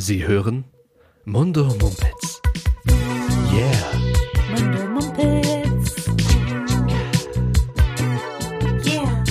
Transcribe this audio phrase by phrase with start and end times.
[0.00, 0.62] Sie hören
[1.24, 2.40] Mundo Mumpets.
[3.52, 3.66] Yeah.
[4.48, 6.06] Mundo Mumpets.
[8.84, 9.24] Yeah.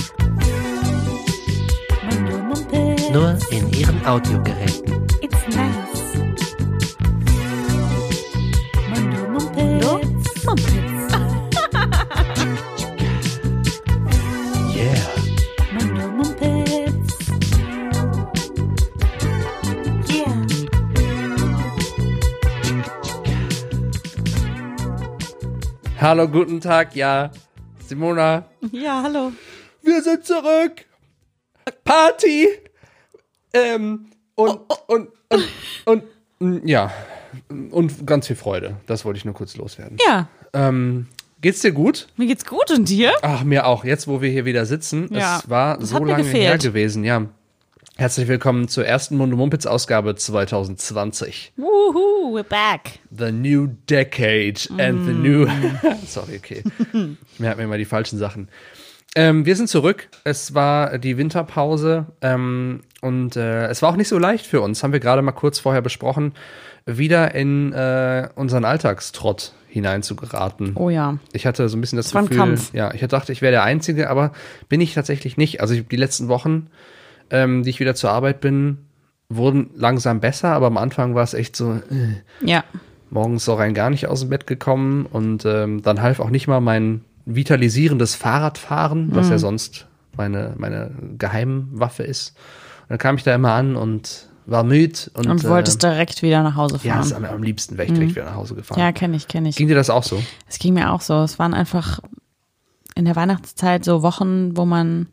[2.10, 3.10] Mundo Mumpets.
[3.10, 5.07] Nur in Ihren Audiogeräten.
[26.08, 27.30] Hallo, guten Tag, ja.
[27.86, 29.30] Simona, Ja, hallo.
[29.82, 30.86] wir sind zurück.
[31.84, 32.48] Party.
[33.52, 35.44] Ähm, und, und, und,
[35.84, 36.02] und,
[36.38, 36.90] und, ja.
[37.70, 38.76] Und ganz viel Freude.
[38.86, 39.98] Das wollte ich nur kurz loswerden.
[40.06, 41.08] Ja, Ähm,
[41.42, 42.08] geht's dir gut?
[42.16, 43.12] mir geht's gut und dir?
[43.20, 43.84] Ach, mir auch.
[43.84, 45.08] Jetzt, wo wir hier wieder sitzen.
[45.12, 47.26] Ja, Es war das so lange her gewesen, ja.
[48.00, 51.54] Herzlich willkommen zur ersten Munde Mumpitz Ausgabe 2020.
[51.56, 53.00] Woohoo, we're back.
[53.10, 55.46] The new decade and the new.
[55.46, 55.80] Mm.
[56.06, 56.62] Sorry, okay.
[57.38, 58.50] Mir hat mir immer die falschen Sachen.
[59.16, 60.10] Ähm, wir sind zurück.
[60.22, 64.84] Es war die Winterpause ähm, und äh, es war auch nicht so leicht für uns,
[64.84, 66.34] haben wir gerade mal kurz vorher besprochen,
[66.86, 70.76] wieder in äh, unseren Alltagstrott hineinzugeraten.
[70.76, 71.18] Oh ja.
[71.32, 74.08] Ich hatte so ein bisschen das, Das Gefühl, ja, ich dachte, ich wäre der Einzige,
[74.08, 74.30] aber
[74.68, 75.60] bin ich tatsächlich nicht.
[75.60, 76.68] Also ich, die letzten Wochen,
[77.30, 78.78] ähm, die ich wieder zur Arbeit bin,
[79.28, 81.80] wurden langsam besser, aber am Anfang war es echt so, äh,
[82.44, 82.64] Ja.
[83.10, 86.46] morgens so rein gar nicht aus dem Bett gekommen und ähm, dann half auch nicht
[86.48, 89.32] mal mein vitalisierendes Fahrradfahren, was Mhm.
[89.32, 92.34] ja sonst meine, meine Geheimwaffe ist.
[92.82, 96.22] Und dann kam ich da immer an und war müde und, Und wolltest äh, direkt
[96.22, 97.24] wieder nach Hause ja, ist fahren.
[97.26, 98.80] am, am liebsten wäre ich direkt wieder nach Hause gefahren.
[98.80, 99.56] Ja, kenne ich, kenne ich.
[99.56, 100.22] Ging dir das auch so?
[100.48, 101.22] Es ging mir auch so.
[101.22, 102.00] Es waren einfach
[102.94, 105.06] in der Weihnachtszeit so Wochen, wo man,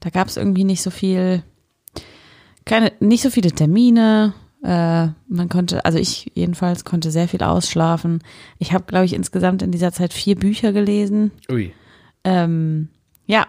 [0.00, 1.42] da gab es irgendwie nicht so viel,
[2.64, 4.34] keine, nicht so viele Termine.
[4.62, 8.22] Äh, man konnte, also ich jedenfalls konnte sehr viel ausschlafen.
[8.58, 11.30] Ich habe, glaube ich, insgesamt in dieser Zeit vier Bücher gelesen.
[11.50, 11.72] Ui.
[12.24, 12.88] ähm,
[13.26, 13.46] ja,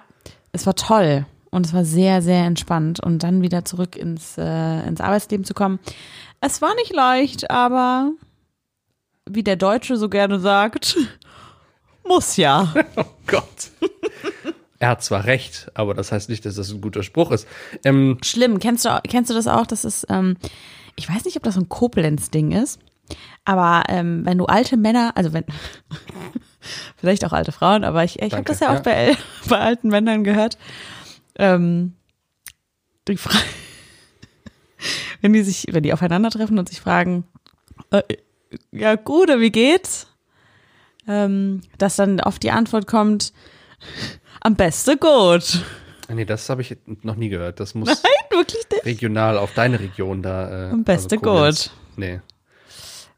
[0.52, 4.88] es war toll und es war sehr, sehr entspannt und dann wieder zurück ins, äh,
[4.88, 5.80] ins Arbeitsleben zu kommen.
[6.42, 8.12] Es war nicht leicht, aber
[9.30, 10.98] wie der Deutsche so gerne sagt,
[12.08, 12.74] muss ja.
[12.96, 13.72] Oh Gott.
[14.80, 17.48] Er hat zwar recht, aber das heißt nicht, dass das ein guter Spruch ist.
[17.84, 18.60] Ähm, Schlimm.
[18.60, 19.68] Kennst du, kennst du das auch?
[19.68, 20.38] Das ist, ähm,
[20.96, 22.80] ich weiß nicht, ob das so ein Koblenz-Ding ist,
[23.44, 25.44] aber ähm, wenn du alte Männer, also wenn,
[26.96, 28.80] vielleicht auch alte Frauen, aber ich, ich habe das ja auch ja.
[28.80, 29.18] bei,
[29.50, 30.58] bei alten Männern gehört,
[31.38, 31.94] ähm,
[33.08, 33.38] die Fra
[35.22, 37.26] wenn die sich, wenn die aufeinandertreffen und sich fragen,
[37.92, 38.04] äh,
[38.72, 40.08] ja gut, wie geht's?
[41.06, 43.34] Ähm, dass dann oft die Antwort kommt,
[44.42, 45.64] am besten gut.
[46.10, 47.60] nee, das habe ich noch nie gehört.
[47.60, 48.86] Das muss Nein, wirklich nicht.
[48.86, 50.68] regional auf deine Region da.
[50.70, 51.72] Äh, Am besten Koblenz.
[51.96, 52.22] Nee.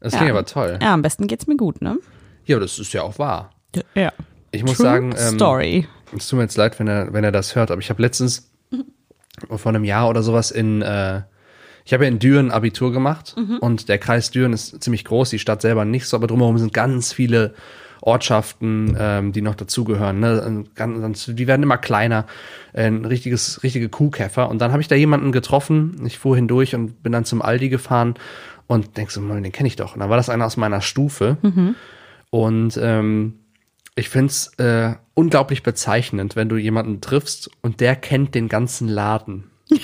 [0.00, 0.18] Das Ja.
[0.18, 0.78] klingt aber toll.
[0.82, 1.98] Ja, am besten geht's mir gut, ne?
[2.44, 3.50] Ja, aber das ist ja auch wahr.
[3.94, 4.12] Ja.
[4.50, 5.88] Ich muss True sagen, ähm, Story.
[6.16, 8.50] es tut mir jetzt leid, wenn er, wenn er das hört, aber ich habe letztens
[9.48, 11.22] vor einem Jahr oder sowas in, äh,
[11.84, 15.38] ich habe ja in Düren Abitur gemacht und der Kreis Düren ist ziemlich groß, die
[15.38, 17.54] Stadt selber nicht so, aber drumherum sind ganz viele
[18.02, 20.20] Ortschaften, ähm, die noch dazugehören.
[20.20, 20.64] Ne?
[20.74, 22.26] Ganz, die werden immer kleiner,
[22.74, 24.48] ein richtiges, richtige Kuhkäfer.
[24.48, 27.68] Und dann habe ich da jemanden getroffen, ich fuhr hindurch und bin dann zum Aldi
[27.68, 28.14] gefahren
[28.66, 29.94] und denk so, Mann, den kenne ich doch.
[29.94, 31.36] Und dann war das einer aus meiner Stufe.
[32.30, 33.38] Und ähm,
[33.94, 39.50] ich find's äh, unglaublich bezeichnend, wenn du jemanden triffst und der kennt den ganzen Laden.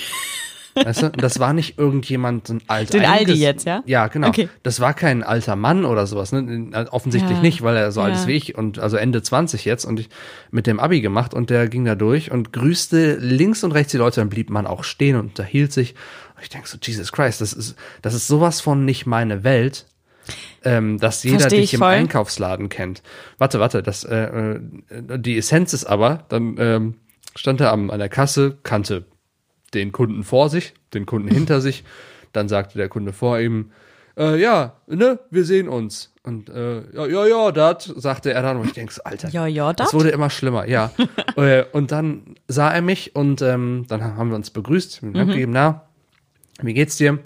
[0.83, 3.83] Weißt du, das war nicht irgendjemand, so ein alt Den Aldi jetzt, ja?
[3.85, 4.27] Ja, genau.
[4.29, 4.49] Okay.
[4.63, 6.87] Das war kein alter Mann oder sowas, ne?
[6.91, 7.41] Offensichtlich Ja.
[7.41, 8.21] nicht, weil er so alt Ja.
[8.21, 10.09] ist wie ich und also Ende 20 jetzt und ich
[10.51, 13.97] mit dem Abi gemacht und der ging da durch und grüßte links und rechts die
[13.97, 15.95] Leute, dann blieb man auch stehen und unterhielt sich.
[16.35, 19.85] Und ich denk so, Jesus Christ, das ist, das ist sowas von nicht meine Welt
[20.63, 21.89] ähm, dass jeder dich ich im voll.
[21.89, 23.01] Einkaufsladen kennt.
[23.39, 24.59] Warte, warte, das, äh, äh,
[25.17, 26.95] die Essenz ist aber, dann ähm,
[27.35, 29.05] stand er am, an der Kasse, kannte
[29.73, 31.83] den Kunden vor sich, den Kunden hinter sich,
[32.33, 33.71] dann sagte der Kunde vor ihm,
[34.17, 36.13] äh, ja, ne, wir sehen uns.
[36.23, 39.47] Und äh, ja, ja, ja, dat, sagte er dann und ich denk so, Alter, Ja,
[39.47, 40.91] ja, das wurde immer schlimmer, ja.
[41.37, 45.13] äh, und dann sah er mich und ähm, dann haben wir uns begrüßt, Mhm.
[45.13, 45.83] gegeben, na,
[46.61, 47.19] wie geht's dir?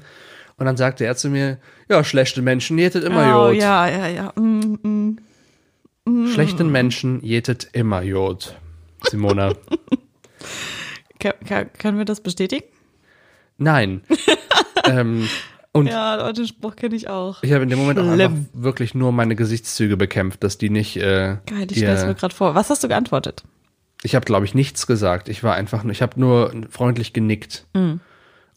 [0.58, 1.58] Und dann sagte er zu mir,
[1.90, 3.62] ja, schlechte Menschen jetet immer Oh, Jod.
[3.62, 4.34] ja, ja, ja.
[4.40, 5.18] Mm,
[6.06, 6.28] mm.
[6.28, 8.56] Schlechten Menschen jetet immer Jod.
[9.10, 9.54] Simona.
[11.78, 12.66] Können wir das bestätigen?
[13.58, 14.02] Nein.
[14.86, 15.28] ähm,
[15.72, 17.42] und Ja, den Spruch kenne ich auch.
[17.42, 20.98] ich habe in dem Moment auch einfach wirklich nur meine Gesichtszüge bekämpft, dass die nicht.
[20.98, 22.54] Äh, Geil, ich stelle es mir gerade vor.
[22.56, 23.44] Was hast du geantwortet?
[24.06, 25.30] ich habe, glaube ich, nichts gesagt.
[25.30, 27.66] Ich war einfach, nur- ich habe nur freundlich genickt.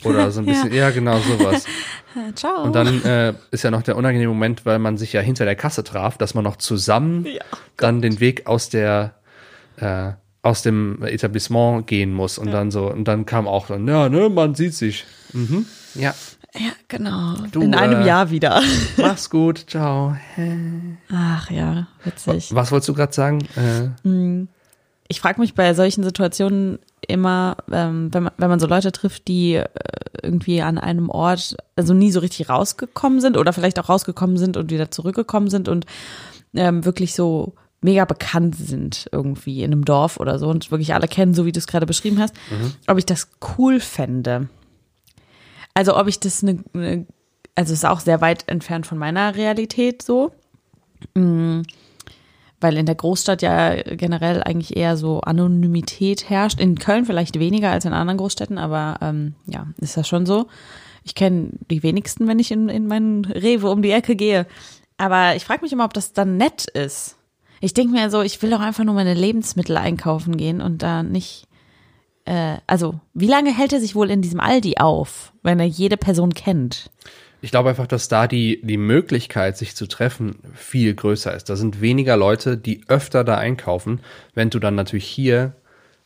[0.05, 1.65] Oder so ein bisschen, ja, genau sowas.
[2.35, 2.65] Ciao.
[2.65, 5.55] Und dann äh, ist ja noch der unangenehme Moment, weil man sich ja hinter der
[5.55, 9.15] Kasse traf, dass man noch zusammen Ja, oh dann den Weg aus der
[9.77, 10.13] äh,
[10.47, 12.39] aus dem Etablissement gehen muss.
[12.39, 15.05] Und dann so und dann kam auch dann ja ne man sieht sich.
[15.33, 15.67] Mhm.
[15.95, 16.15] ja.
[16.59, 17.35] Ja, genau.
[17.53, 18.63] Du, In einem äh, Jahr wieder.
[18.97, 19.67] mach's gut.
[19.69, 20.17] Ciao.
[21.13, 22.55] Ach ja, witzig.
[22.55, 23.41] was wolltest du gerade sagen?
[23.57, 24.47] Äh,
[25.09, 29.29] Ich frage mich bei solchen Situationen immer, ähm, wenn, man, wenn man so Leute trifft,
[29.29, 29.67] die äh,
[30.23, 34.57] irgendwie an einem Ort, also nie so richtig rausgekommen sind oder vielleicht auch rausgekommen sind
[34.57, 35.85] und wieder zurückgekommen sind und
[36.55, 37.53] ähm, wirklich so
[37.87, 41.53] mega bekannt sind irgendwie in einem Dorf oder so und wirklich alle kennen, so wie
[41.53, 42.35] du es gerade beschrieben hast,
[42.87, 44.49] ob ich das cool fände.
[45.73, 47.07] Also ob ich das eine, eine
[47.57, 50.33] also es ist auch sehr weit entfernt von meiner Realität so.
[51.15, 51.63] Mm,
[52.61, 56.61] Weil in der Großstadt ja generell eigentlich eher so Anonymität herrscht.
[56.61, 60.47] In Köln vielleicht weniger als in anderen Großstädten, aber ähm, ja, ist das schon so.
[61.03, 64.47] Ich kenne die wenigsten, wenn ich in, in meinen Rewe um die Ecke gehe.
[64.99, 67.17] Aber ich frage mich immer, ob das dann nett ist.
[67.67, 71.03] Ich denke mir so, ich will doch einfach nur meine Lebensmittel einkaufen gehen und da
[71.03, 71.49] nicht.
[72.25, 75.97] Äh, also, wie lange hält er sich wohl in diesem Aldi auf, wenn er jede
[75.97, 76.93] Person kennt?
[77.41, 81.51] Ich glaube einfach, dass da die, die Möglichkeit, sich zu treffen, viel größer ist.
[81.51, 83.99] Da sind weniger Leute, die öfter da einkaufen.
[84.33, 85.57] Wenn du dann natürlich hier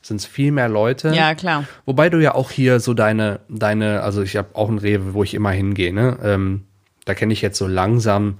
[0.00, 1.12] sind es viel mehr Leute.
[1.14, 1.64] Ja, klar.
[1.84, 5.24] Wobei du ja auch hier so deine, deine, also ich habe auch ein Rewe, wo
[5.24, 6.18] ich immer hingehe, ne?
[6.22, 6.64] Ähm,
[7.04, 8.38] da kenne ich jetzt so langsam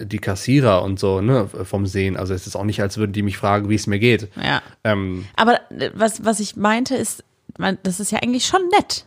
[0.00, 2.16] die Kassierer und so, ne, vom Sehen.
[2.16, 4.28] Also es ist auch nicht, als würden die mich fragen, wie es mir geht.
[4.42, 4.62] Ja.
[4.84, 7.24] Ähm, Aber äh, was, was ich meinte, ist,
[7.58, 9.06] man, das ist ja eigentlich schon nett,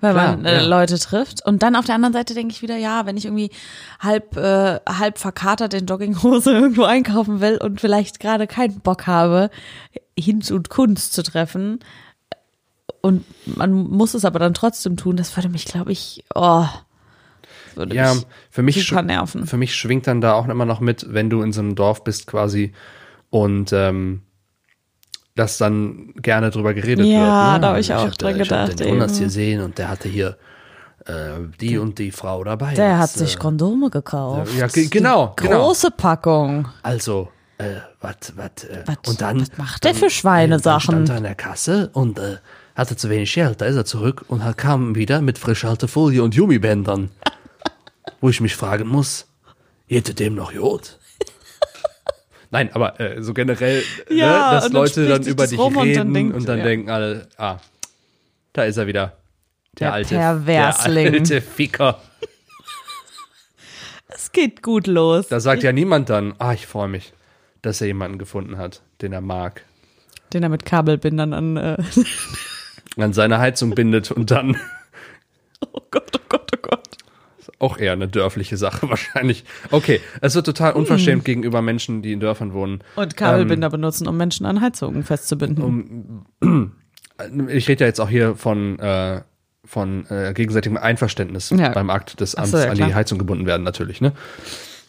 [0.00, 0.66] wenn Klar, man äh, ja.
[0.66, 1.44] Leute trifft.
[1.44, 3.50] Und dann auf der anderen Seite denke ich wieder, ja, wenn ich irgendwie
[3.98, 9.50] halb, äh, halb verkatert in Jogginghose irgendwo einkaufen will und vielleicht gerade keinen Bock habe,
[10.18, 11.80] Hinz und Kunst zu treffen.
[13.02, 16.66] Und man muss es aber dann trotzdem tun, das würde mich, glaube ich, oh,
[17.80, 19.46] würde ja, mich für mich, super nerven.
[19.46, 22.04] für mich schwingt dann da auch immer noch mit, wenn du in so einem Dorf
[22.04, 22.72] bist quasi
[23.30, 24.22] und ähm,
[25.36, 27.54] dass dann gerne drüber geredet Ja, wird.
[27.54, 27.60] Ne?
[27.60, 30.08] da habe ich auch hab, dran äh, ich gedacht, Den Jonas gesehen und der hatte
[30.08, 30.36] hier
[31.06, 31.12] äh,
[31.60, 32.74] die und die Frau dabei.
[32.74, 34.52] Der hat sich äh, Kondome gekauft.
[34.58, 35.66] ja, ge- genau, genau.
[35.66, 36.68] Große Packung.
[36.82, 37.28] Also,
[37.58, 39.40] äh, was, was, äh, Was- und dann.
[39.40, 40.94] was macht der für Schweinesachen?
[40.96, 42.36] Dann stand er an der Kasse und äh,
[42.74, 43.60] hatte zu wenig Geld.
[43.60, 47.10] Da ist er zurück und kam wieder mit frisch Haltefolie und Gummibändern.
[48.20, 49.26] wo ich mich fragen muss,
[49.88, 50.98] hätte dem noch Jod?
[52.50, 55.76] Nein, aber äh, so generell, Ja, ne, dass und dann Leute dann über dich rum
[55.76, 56.64] und reden dann und denkt- dann ja.
[56.64, 57.58] denken alle, ah,
[58.52, 59.16] da ist er wieder.
[59.78, 61.04] Der, Der alte, Perversling.
[61.12, 62.00] der alte Ficker.
[64.12, 65.28] Es geht gut los.
[65.28, 67.12] Da sagt ja niemand dann, ah, ich freue mich,
[67.62, 69.64] dass er jemanden gefunden hat, den er mag.
[70.32, 71.56] Den er mit Kabelbindern an.
[71.56, 71.76] Äh,
[72.96, 74.56] an seine Heizung bindet und dann
[75.72, 76.39] oh Gott, oh Gott.
[77.60, 79.44] Auch eher eine dörfliche Sache wahrscheinlich.
[79.70, 82.82] Okay, es wird total unverschämt gegenüber Menschen, die in Dörfern wohnen.
[82.96, 86.24] Und Kabelbinder benutzen, um Menschen an Heizungen festzubinden.
[87.48, 89.20] Ich rede ja jetzt auch hier von, äh,
[89.64, 91.68] von äh, gegenseitigem Einverständnis Ja.
[91.68, 92.94] beim Akt des Amts so, ja, an die.
[92.94, 94.12] Heizung gebunden werden natürlich, ne?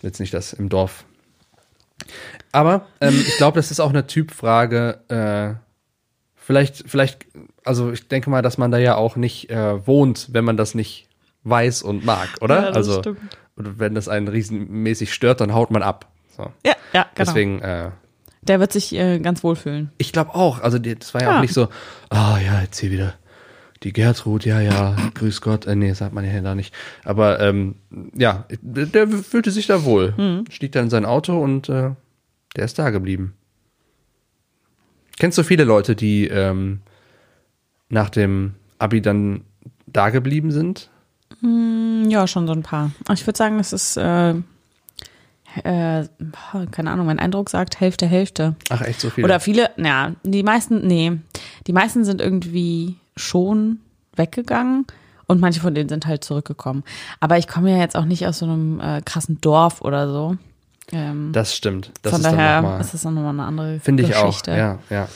[0.01, 1.03] Jetzt nicht das im Dorf.
[2.53, 4.99] Aber ähm, ich glaube, das ist auch eine Typfrage.
[5.09, 5.59] Äh,
[6.35, 7.25] vielleicht, vielleicht,
[7.65, 10.73] also ich denke mal, dass man da ja auch nicht äh, wohnt, wenn man das
[10.73, 11.07] nicht
[11.43, 12.55] weiß und mag, oder?
[12.61, 13.19] Ja, das also stimmt.
[13.55, 16.11] und wenn das einen riesenmäßig stört, dann haut man ab.
[16.35, 16.43] So.
[16.65, 17.07] ja, ja, genau.
[17.17, 17.89] Deswegen, äh,
[18.43, 19.91] Der wird sich äh, ganz wohl fühlen.
[19.97, 20.61] ich glaube auch.
[20.61, 21.37] Also das war ja, Ja.
[21.37, 21.69] auch nicht so,
[22.09, 23.15] ah ja, jetzt hier wieder
[23.83, 25.65] die Gertrud, ja, ja, grüß Gott.
[25.65, 26.73] Äh, nee, sagt man ja da nicht.
[27.03, 27.75] Aber ähm,
[28.15, 30.13] ja, der, fühlte sich da wohl.
[30.15, 30.45] Hm.
[30.51, 31.91] Stieg dann in sein Auto und äh,
[32.55, 33.33] der ist da geblieben.
[35.17, 36.81] Kennst du viele Leute, die ähm,
[37.89, 39.41] nach dem Abi dann
[39.87, 40.90] da geblieben sind?
[41.41, 42.91] Hm, Ja, schon so ein paar.
[43.05, 44.31] Aber ich würde sagen, es ist, äh,
[45.63, 46.05] äh,
[46.71, 48.55] keine Ahnung, mein Eindruck sagt Hälfte, Hälfte.
[48.69, 49.25] Ach, echt so viele?
[49.25, 51.13] Oder viele, ja, die meisten, nee,
[51.67, 53.79] die meisten sind irgendwie schon
[54.15, 54.85] weggegangen
[55.27, 56.83] und manche von denen sind halt zurückgekommen.
[57.19, 60.37] Aber ich komme ja jetzt auch nicht aus so einem äh, krassen Dorf oder so.
[60.93, 61.91] Ähm, das stimmt.
[62.01, 64.25] Das von ist dann daher mal, ist das dann nochmal eine andere Finde ich auch,
[64.27, 64.51] Geschichte.
[64.51, 65.07] ja, ja.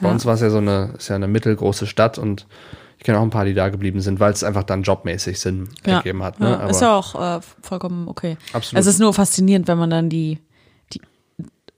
[0.00, 0.12] Bei Ja.
[0.14, 2.46] uns war es ja so eine, ist ja eine mittelgroße Stadt und
[3.02, 5.70] ich kenne auch ein paar, die da geblieben sind, weil es einfach dann jobmäßig Sinn
[5.84, 6.38] Ja, ergeben hat.
[6.38, 6.50] Ne?
[6.50, 8.36] ja, ist ja auch äh, vollkommen okay.
[8.52, 8.80] Absolut.
[8.80, 10.38] Es ist nur faszinierend, wenn man dann die,
[10.92, 11.00] die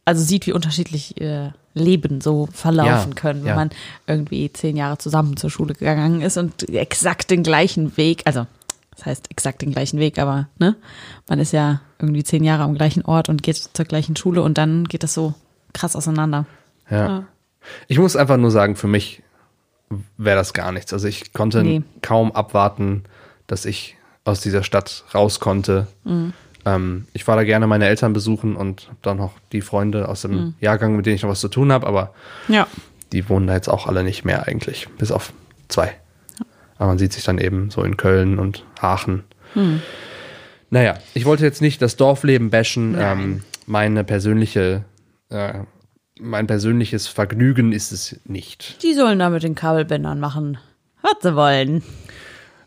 [0.05, 3.55] also sieht, wie unterschiedlich äh, Leben so verlaufen Ja, können, wenn ja.
[3.55, 3.71] man
[4.07, 8.47] irgendwie zehn Jahre zusammen zur Schule gegangen ist und exakt den gleichen Weg, also
[8.95, 10.77] das heißt exakt den gleichen Weg, aber ne,
[11.27, 14.59] man ist ja irgendwie zehn Jahre am gleichen Ort und geht zur gleichen Schule und
[14.59, 15.33] dann geht das so
[15.73, 16.45] krass auseinander.
[16.91, 17.25] ja.
[17.89, 19.23] Ich muss einfach nur sagen, für mich
[20.17, 20.93] wäre das gar nichts.
[20.93, 21.83] Also ich konnte Nee.
[22.03, 23.05] kaum abwarten,
[23.47, 25.87] dass ich aus dieser Stadt raus konnte.
[26.67, 30.55] Ähm, ich war da gerne meine Eltern besuchen und dann noch die Freunde aus dem
[30.61, 32.15] Jahrgang, mit denen ich noch was zu tun habe, aber
[32.49, 32.67] Ja.
[33.13, 35.33] die wohnen da jetzt auch alle nicht mehr eigentlich, bis auf
[35.69, 35.93] zwei.
[36.79, 39.25] Aber man sieht sich dann eben so in Köln und Aachen.
[40.71, 42.97] Naja, ich wollte jetzt nicht das Dorfleben bashen.
[42.99, 44.85] Ähm, meine persönliche,
[45.31, 45.61] äh,
[46.19, 48.83] mein persönliches Vergnügen ist es nicht.
[48.83, 50.59] Die sollen da mit den Kabelbändern machen,
[51.03, 51.83] was sie wollen.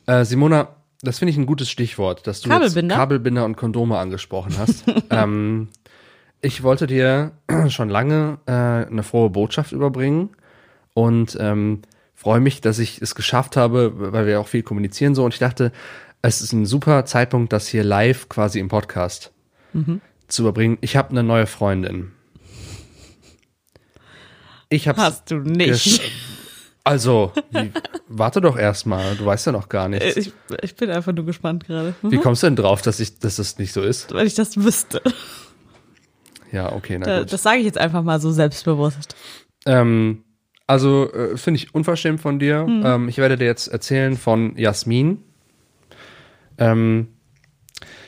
[0.06, 0.70] Äh, Simona,
[1.02, 2.96] das finde ich ein gutes Stichwort, dass du Kabelbinder?
[2.96, 4.84] Kabelbinder und Kondome angesprochen hast.
[5.10, 5.70] ähm,
[6.42, 7.32] ich wollte dir
[7.70, 10.30] schon lange äh, eine frohe Botschaft überbringen
[10.94, 11.82] und ähm,
[12.16, 15.24] freue mich, dass ich es geschafft habe, weil wir auch viel kommunizieren so.
[15.24, 15.72] Und ich dachte,
[16.22, 19.32] es ist ein super Zeitpunkt, das hier live quasi im Podcast
[20.28, 20.78] zu überbringen.
[20.82, 22.12] Ich habe eine neue Freundin.
[24.70, 26.02] Ich habe Hast du nicht.
[26.84, 27.34] Also,
[28.08, 30.16] warte doch erstmal, du weißt ja noch gar nichts.
[30.16, 30.32] Ich,
[30.62, 31.94] ich bin einfach nur gespannt gerade.
[32.02, 34.14] Wie kommst du denn drauf, dass ich, dass das nicht so ist?
[34.14, 35.02] Weil ich das wüsste.
[36.52, 37.34] Ja, okay, na Da- gut.
[37.34, 39.16] Das sage ich jetzt einfach mal so selbstbewusst.
[39.66, 40.24] Ähm,
[40.66, 42.62] also äh, finde ich unverschämt von dir.
[42.66, 42.82] Hm.
[42.86, 45.22] Ähm, ich werde dir jetzt erzählen von Jasmin.
[46.58, 47.10] Ähm,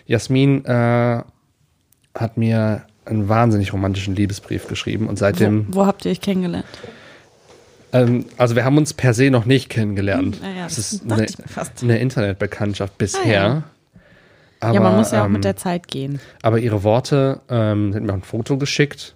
[0.05, 1.23] Jasmin äh,
[2.15, 6.65] hat mir einen wahnsinnig romantischen Liebesbrief geschrieben und seitdem, Wo, wo habt ihr euch kennengelernt?
[7.91, 10.35] ähm, also wir haben uns per se noch nicht kennengelernt.
[10.37, 11.25] Hm, naja, es das ist eine,
[11.81, 13.23] eine Internetbekanntschaft bisher.
[13.23, 13.63] Ah, ja.
[14.61, 16.19] Aber, ja, man muss ja auch ähm, mit der Zeit gehen.
[16.41, 19.15] Aber ihre Worte, ähm, sie hat mir auch ein Foto geschickt.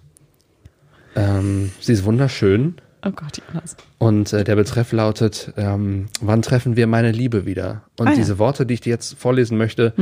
[1.16, 2.76] Ähm, sie ist wunderschön.
[3.06, 3.76] Oh Gott, Jonas.
[3.98, 7.82] Und äh, der Betreff lautet, ähm, wann treffen wir meine Liebe wieder?
[7.98, 8.16] Und Ah, ja.
[8.16, 8.20] Mhm.
[8.20, 9.92] diese Worte, die ich dir jetzt vorlesen möchte,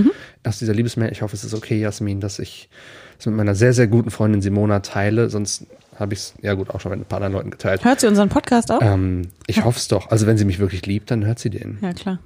[0.47, 2.69] aus dieser Liebesmail, ich hoffe, es ist okay, Jasmin, dass ich
[3.23, 5.67] es mit meiner sehr, sehr guten Freundin Simona teile, sonst
[5.99, 7.85] habe ich es, ja gut, auch schon mit ein paar anderen Leuten geteilt.
[7.85, 8.81] Hört sie unseren Podcast auch?
[8.83, 10.11] Ähm, ich hoffe es doch.
[10.11, 11.79] Also wenn sie mich wirklich liebt, dann hört sie den.
[11.81, 12.19] Ja, klar.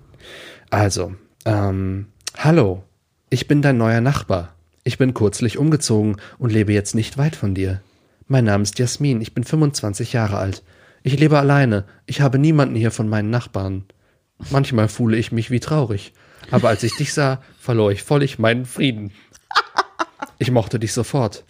[0.71, 2.83] Also, ähm, hallo,
[3.31, 4.55] ich bin dein neuer Nachbar.
[4.85, 7.81] Ich bin kürzlich umgezogen und lebe jetzt nicht weit von dir.
[8.29, 10.63] Mein Name ist Jasmin, ich bin 25 Jahre alt.
[11.03, 13.85] Ich lebe alleine, ich habe niemanden hier von meinen Nachbarn.
[14.51, 16.13] Manchmal fühle ich mich wie traurig,
[16.51, 19.13] aber als ich dich sah, verlor ich völlig meinen Frieden.
[20.39, 21.45] Ich mochte dich sofort.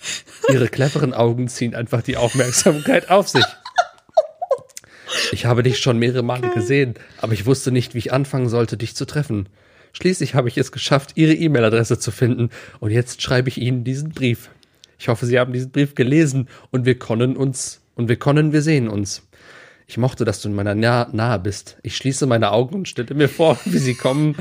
[0.49, 3.45] Ihre cleveren Augen ziehen einfach die Aufmerksamkeit auf sich.
[5.33, 8.76] Ich habe dich schon mehrere Male gesehen, aber ich wusste nicht, wie ich anfangen sollte,
[8.76, 9.49] dich zu treffen.
[9.93, 12.50] Schließlich habe ich es geschafft, Ihre E-Mail-Adresse zu finden
[12.81, 14.50] und jetzt schreibe ich Ihnen diesen Brief.
[14.99, 18.62] Ich hoffe, Sie haben diesen Brief gelesen und wir können uns und wir können, wir
[18.62, 19.23] sehen uns.
[19.87, 21.76] Ich mochte, dass du in meiner Nah nahe bist.
[21.83, 24.37] Ich schließe meine Augen und stelle mir vor, wie sie kommen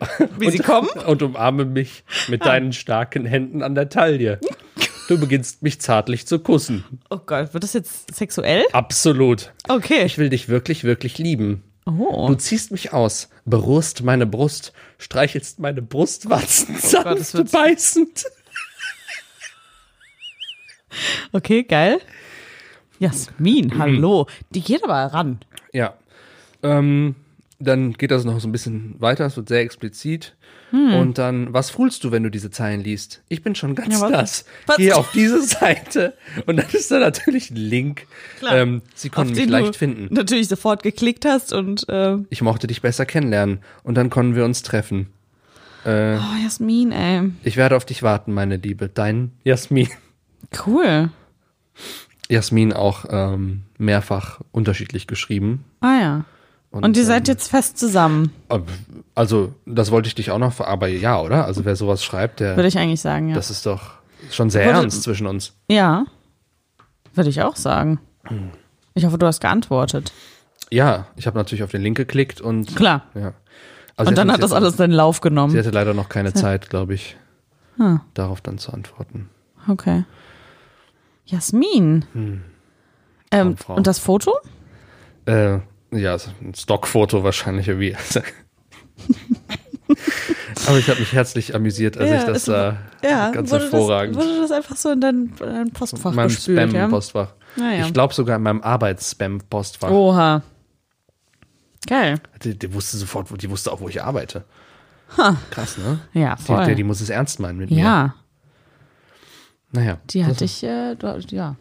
[0.38, 0.88] Wie sie kommen?
[1.06, 4.40] und umarme mich mit deinen starken Händen an der Taille.
[5.08, 6.84] Du beginnst mich zärtlich zu kussen.
[7.10, 8.64] Oh Gott, wird das jetzt sexuell?
[8.72, 9.52] Absolut.
[9.68, 10.04] Okay.
[10.04, 11.62] Ich will dich wirklich, wirklich lieben.
[11.86, 12.28] oh.
[12.28, 18.24] Du ziehst mich aus, berührst meine Brust, streichelst meine Brustwarzen Gott, das sanft beißend.
[21.32, 22.00] Okay, geil.
[22.98, 24.26] Jasmin, hallo.
[24.50, 25.40] Die geht aber ran.
[25.72, 25.94] Ja.
[26.62, 27.16] Ähm,
[27.64, 30.34] dann geht das noch so ein bisschen weiter, es wird sehr explizit.
[30.72, 33.22] Und dann, was fühlst du, wenn du diese Zeilen liest?
[33.28, 34.00] Ich bin schon ganz Hm.
[34.04, 34.46] Ja, nass.
[34.78, 36.14] Gehe auf diese Seite
[36.46, 38.06] und dann ist da natürlich ein Link.
[38.38, 38.56] Klar.
[38.56, 40.14] Ähm, sie Auf konnten mich den leicht du finden.
[40.14, 44.46] natürlich sofort geklickt hast und äh, Ich mochte dich besser kennenlernen und dann konnten wir
[44.46, 45.08] uns treffen.
[45.84, 47.30] Äh, oh, Jasmin, ey.
[47.44, 48.88] ich werde auf dich warten, meine Liebe.
[48.88, 49.88] Dein Jasmin.
[50.66, 51.10] Cool.
[52.30, 55.64] Jasmin auch ähm, mehrfach unterschiedlich geschrieben.
[55.80, 56.24] Ah ja.
[56.72, 58.32] Und, ihr ähm, seid jetzt fest zusammen,
[59.14, 61.44] Also, das wollte ich dich auch noch, aber ja, oder?
[61.44, 63.34] Also, wer sowas schreibt, der, würde ich eigentlich sagen, ja.
[63.34, 63.92] das ist doch
[64.30, 65.54] schon sehr Wurde- ernst zwischen uns.
[65.68, 66.04] ja.
[67.14, 68.00] Würde ich auch sagen.
[68.94, 70.12] Ich hoffe, du hast geantwortet.
[70.70, 73.02] Ja, ich habe natürlich auf den Link geklickt und Klar.
[73.14, 73.34] ja.
[73.96, 75.54] Also Und sie dann hat das alles seinen Lauf Sie genommen.
[75.58, 77.18] hatte leider noch keine Zeit, glaube ich,
[77.78, 79.28] Ah, darauf dann zu antworten.
[79.68, 80.04] okay.
[81.26, 82.04] Jasmin.
[82.14, 82.42] Ähm,
[83.30, 83.74] Traumfrau.
[83.74, 84.32] und das Foto?
[85.26, 85.58] Äh,
[85.92, 87.96] ja, ein Stockfoto wahrscheinlich irgendwie.
[90.66, 92.76] aber ich habe mich herzlich amüsiert, als Ja, ich das sah.
[93.02, 94.16] Ja, ganz wurde hervorragend.
[94.16, 96.84] Das, wurde das einfach so in dein, in dein Postfach in meinem gespült, ja?
[96.86, 97.34] Spam-Postfach.
[97.56, 97.86] Naja.
[97.86, 99.90] Ich glaube sogar in meinem Arbeits-Spam-Postfach.
[99.90, 100.42] Oha.
[101.86, 102.20] Geil.
[102.42, 104.44] Die, die wusste sofort, die wusste auch, wo ich arbeite.
[105.50, 106.00] Krass, ne?
[106.14, 106.64] Ja, Die, voll.
[106.64, 107.82] die, die muss es ernst meinen mit mir.
[107.82, 108.14] ja,
[109.72, 109.98] Naja.
[110.10, 111.56] die hat dich, äh, du, ja.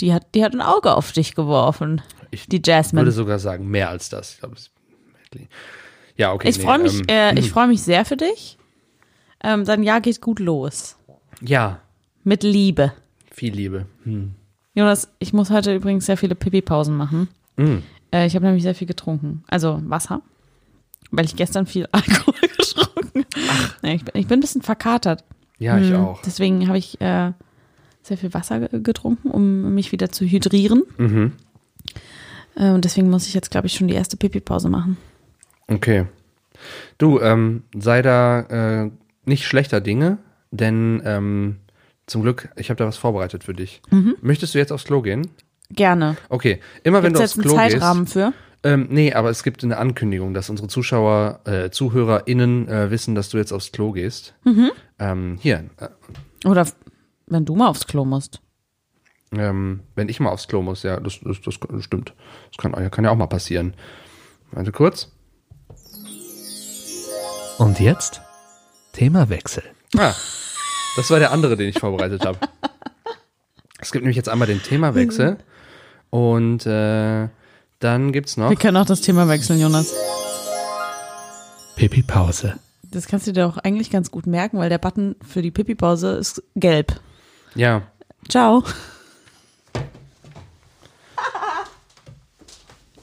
[0.00, 2.00] Die hat, die hat ein Auge auf dich geworfen.
[2.30, 3.02] Ich die Jasmine.
[3.02, 4.34] würde sogar sagen, mehr als das.
[4.34, 4.70] Ich glaube, es
[6.16, 6.48] ja, okay.
[6.48, 8.58] Ich nee, freue mich, ähm, äh, ich freue mich sehr für dich.
[9.42, 10.96] Ähm, dein Jahr geht gut los.
[11.40, 11.80] ja,
[12.24, 12.92] Mit Liebe.
[13.30, 13.86] viel Liebe.
[14.04, 14.34] Hm.
[14.74, 17.28] Jonas, ich muss heute übrigens sehr viele Pipi-Pausen machen.
[17.56, 17.78] Mm.
[18.12, 19.44] Äh, ich habe nämlich sehr viel getrunken.
[19.48, 20.20] Also Wasser.
[21.10, 23.24] weil ich gestern viel Alkohol getrunken
[23.82, 23.92] habe.
[23.94, 25.24] Ich, bin, ich bin ein bisschen verkatert.
[25.58, 26.22] Ja, ich Hm, auch.
[26.22, 27.32] Deswegen habe ich äh,
[28.02, 30.82] sehr viel Wasser ge- getrunken, um mich wieder zu hydrieren.
[30.98, 31.32] Mhm.
[32.56, 34.96] Äh, und deswegen muss ich jetzt, glaube ich, schon die erste Pipi-Pause machen.
[35.68, 36.06] Okay.
[36.98, 38.40] Du, ähm, sei da
[38.84, 38.90] äh,
[39.24, 40.18] nicht schlechter Dinge,
[40.50, 41.56] denn ähm,
[42.06, 43.80] zum Glück, ich habe da was vorbereitet für dich.
[43.90, 44.16] Mhm.
[44.20, 45.28] Möchtest du jetzt aufs Klo gehen?
[45.70, 46.16] Gerne.
[46.28, 48.14] Okay, immer wenn Gibt du aufs Klo Zeitrahmen gehst.
[48.14, 48.32] für?
[48.62, 53.30] Ähm, nee, aber es gibt eine Ankündigung, dass unsere Zuschauer, äh, ZuhörerInnen äh, wissen, dass
[53.30, 54.34] du jetzt aufs Klo gehst.
[54.44, 54.70] Mhm.
[54.98, 55.88] Ähm, hier, äh,
[56.46, 56.66] Oder
[57.30, 58.40] wenn du mal aufs Klo musst.
[59.32, 62.12] ähm, wenn ich mal aufs Klo muss, ja, das, das, das stimmt.
[62.50, 63.74] Das kann, kann ja auch mal passieren.
[64.52, 65.12] Warte kurz.
[67.58, 68.20] Und jetzt
[68.92, 69.62] Themawechsel.
[69.96, 70.14] Ah,
[70.96, 72.38] das war der andere, den ich vorbereitet habe.
[73.80, 75.38] Es gibt nämlich jetzt einmal den Themawechsel
[76.10, 77.28] und äh,
[77.78, 78.50] dann gibt's noch.
[78.50, 79.94] Wir können auch das Thema wechseln, Jonas.
[81.76, 82.56] Pipi Pause.
[82.82, 86.10] Das kannst du dir auch eigentlich ganz gut merken, weil der Button für die Pipi-Pause
[86.12, 87.00] ist gelb.
[87.54, 87.82] Ja,
[88.28, 88.62] Ciao.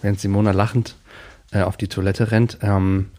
[0.02, 0.96] während Simona lachend
[1.52, 2.60] äh, auf die Toilette rennt.
[2.62, 3.12] Ähm,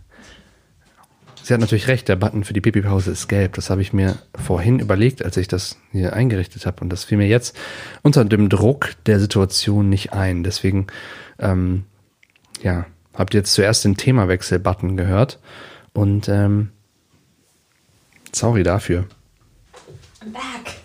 [1.43, 3.55] sie hat natürlich recht, der Button für die Pipi-Pause ist gelb.
[3.55, 6.81] Das habe ich mir vorhin überlegt, als ich das hier eingerichtet habe.
[6.81, 7.57] Und das fiel mir jetzt
[8.03, 10.45] unter dem Druck der Situation nicht ein.
[10.45, 10.87] Deswegen,
[11.39, 11.85] ähm,
[12.63, 15.41] ja, habt ihr jetzt zuerst den Themawechsel-Button gehört.
[15.93, 16.71] Und ähm,
[18.33, 19.07] sorry dafür.
[20.23, 20.78] I'm back.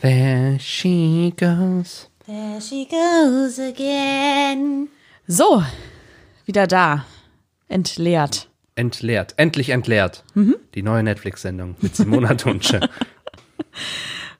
[0.00, 2.08] There she goes.
[2.26, 4.88] There she goes again.
[5.26, 5.62] So,
[6.46, 7.04] wieder da.
[7.68, 8.48] Entleert.
[8.76, 9.34] Entleert.
[9.36, 10.24] Endlich entleert.
[10.74, 12.80] Die neue Netflix-Sendung mit Simona Tunsche.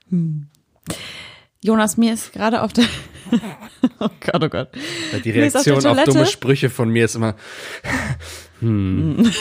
[1.63, 2.85] Jonas, mir ist gerade auf der.
[3.99, 4.69] oh Gott, oh Gott.
[5.23, 7.35] Die Mir ist auf der Reaktion auf, Toilette- dumme Sprüche von mir ist immer,
[8.61, 9.31] Mir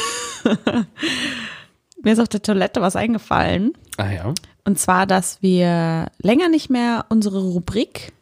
[2.12, 3.72] ist auf der Toilette was eingefallen.
[3.96, 4.34] ah ja,
[4.70, 8.12] Und zwar, dass wir länger nicht mehr unsere Rubrik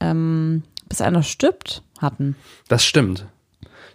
[0.00, 2.34] ähm, bis einer stirbt hatten.
[2.68, 3.26] das stimmt.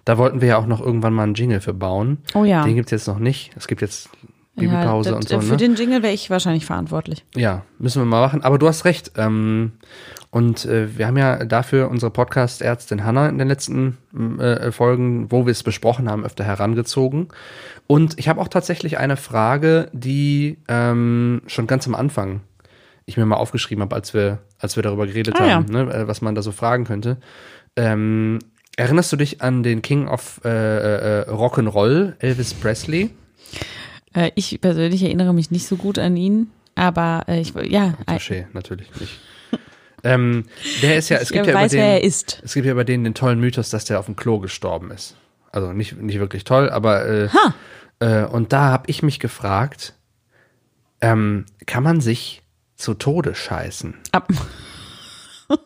[0.05, 2.19] Da wollten wir ja auch noch irgendwann mal einen Jingle für bauen.
[2.35, 2.63] Oh ja.
[2.63, 3.49] Den gibt's jetzt noch nicht.
[3.55, 4.09] Es gibt jetzt
[4.55, 5.57] Babypause Ja, und so, Für ne?
[5.57, 7.25] den Jingle wäre ich wahrscheinlich verantwortlich.
[7.35, 8.43] Ja, müssen wir mal machen.
[8.43, 9.11] Aber du hast recht.
[9.17, 9.73] Ähm,
[10.31, 13.97] und äh, wir haben ja dafür unsere Podcast-Ärztin Hanna in den letzten
[14.39, 17.29] äh, Folgen, wo wir es besprochen haben, öfter herangezogen.
[17.87, 22.41] Und ich habe auch tatsächlich eine Frage, die ähm, schon ganz am Anfang
[23.05, 26.07] ich mir mal aufgeschrieben habe, als wir, als wir darüber geredet Ah, haben, ne, äh,
[26.07, 27.17] was man da so fragen könnte.
[27.75, 28.39] Ähm,
[28.77, 30.49] erinnerst du dich an den King of äh,
[31.21, 33.11] äh, Rock'n'Roll, Elvis Presley?
[34.15, 38.13] Äh, ich persönlich erinnere mich nicht so gut an ihn, aber äh, ich ja, äh,
[38.13, 39.19] Touché, natürlich nicht.
[40.03, 40.45] ähm,
[40.81, 42.41] der ist ja, es ich gibt äh, ja weiß, über wer er den, ist.
[42.43, 45.15] es gibt ja über den den tollen Mythos, dass der auf dem Klo gestorben ist.
[45.51, 47.29] Also nicht, nicht wirklich toll, aber äh,
[47.99, 49.93] äh, und da habe ich mich gefragt,
[51.01, 52.41] ähm, kann man sich
[52.75, 53.95] zu Tode scheißen?
[54.11, 54.29] Ab.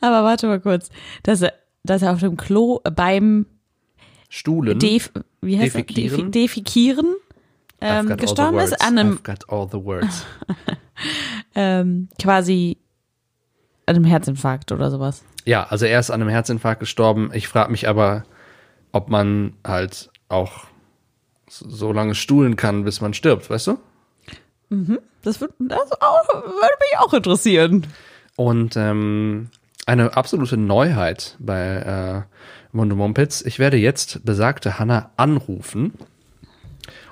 [0.00, 0.88] aber warte mal kurz,
[1.22, 1.52] dass er,
[1.84, 3.46] dass er auf dem Klo beim
[4.28, 4.78] Stuhlen?
[4.78, 5.12] Def,
[5.42, 5.82] wie heißt das?
[5.86, 6.30] Defikieren?
[6.30, 7.14] Defi Defikieren
[7.80, 10.24] ähm, gestorben ist, an einem I've got all the words.
[11.54, 12.78] ähm, quasi
[13.86, 15.24] an einem Herzinfarkt oder sowas.
[15.44, 17.30] Ja, also er ist an einem Herzinfarkt gestorben.
[17.34, 18.22] Ich frage mich aber,
[18.92, 20.64] ob man halt auch
[21.48, 23.78] so lange stuhlen kann, bis man stirbt, weißt du?
[25.22, 27.86] Das, wird, das auch, würde mich auch interessieren.
[28.36, 29.50] Und ähm,
[29.84, 33.42] eine absolute Neuheit bei äh, Mundo Mumpitz.
[33.42, 35.92] Ich werde jetzt besagte Hanna anrufen.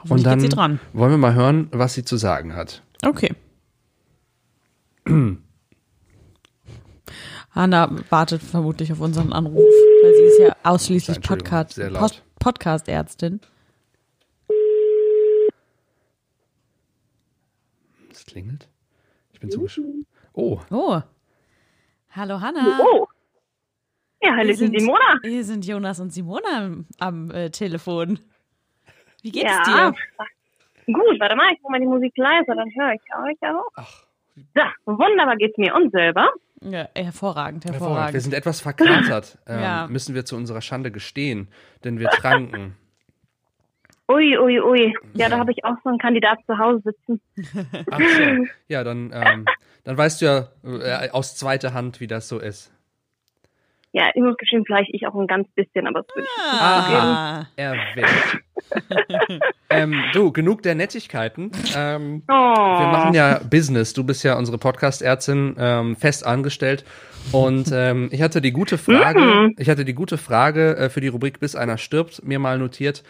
[0.09, 0.81] Und dann sie dran.
[0.95, 2.83] wollen wir mal hören, was sie zu sagen hat.
[3.05, 3.35] Okay.
[7.53, 9.57] Hanna wartet vermutlich auf unseren Anruf,
[10.03, 11.79] weil sie ist ja ausschließlich Podcast.
[11.95, 13.41] Post, Podcast-Ärztin.
[18.11, 18.69] Es klingelt.
[19.33, 20.07] Ich bin zugeschaltet.
[20.33, 21.01] Oh, Oh.
[22.13, 22.79] Hallo Hanna.
[22.83, 23.07] Oh.
[24.23, 25.19] Ja, Hier Hallöchen sind, Simona.
[25.23, 28.19] hier sind Jonas und Simona am, am äh, Telefon.
[29.23, 29.63] Wie geht's Ja.
[29.65, 29.95] dir?
[30.93, 33.01] Gut, warte mal, ich mache mal die Musik leiser, dann höre ich
[33.41, 33.67] euch auch.
[33.77, 34.05] Ach.
[34.37, 36.29] So, wunderbar geht's mir und selber.
[36.63, 37.65] Ja, hervorragend, hervorragend.
[37.65, 38.23] Wir hervorragend.
[38.23, 39.87] sind etwas verkatert, ähm, Ja.
[39.89, 41.49] müssen wir zu unserer Schande gestehen,
[41.85, 42.77] denn wir tranken.
[44.11, 44.95] Ui, ui, ui.
[45.15, 47.21] Ja, da habe ich auch so einen Kandidat zu Hause sitzen.
[47.91, 48.47] Ach so.
[48.69, 49.47] Ja, dann, ähm,
[49.85, 52.73] dann weißt du ja äh, aus zweiter Hand, wie das so ist.
[53.93, 57.47] Ja, ich muss gestehen, vielleicht ich auch ein ganz bisschen, aber das würde ich Ah.
[57.57, 58.39] Erwischt.
[59.71, 61.51] ähm, du, genug der Nettigkeiten.
[61.77, 62.33] Ähm, Oh.
[62.33, 63.93] Wir machen ja Business.
[63.93, 66.85] Du bist ja unsere Podcast-Ärztin ähm, fest angestellt.
[67.33, 71.09] Und ähm, ich hatte die gute Frage, ich hatte die gute Frage äh, für die
[71.09, 73.03] Rubrik Bis einer stirbt, mir mal notiert.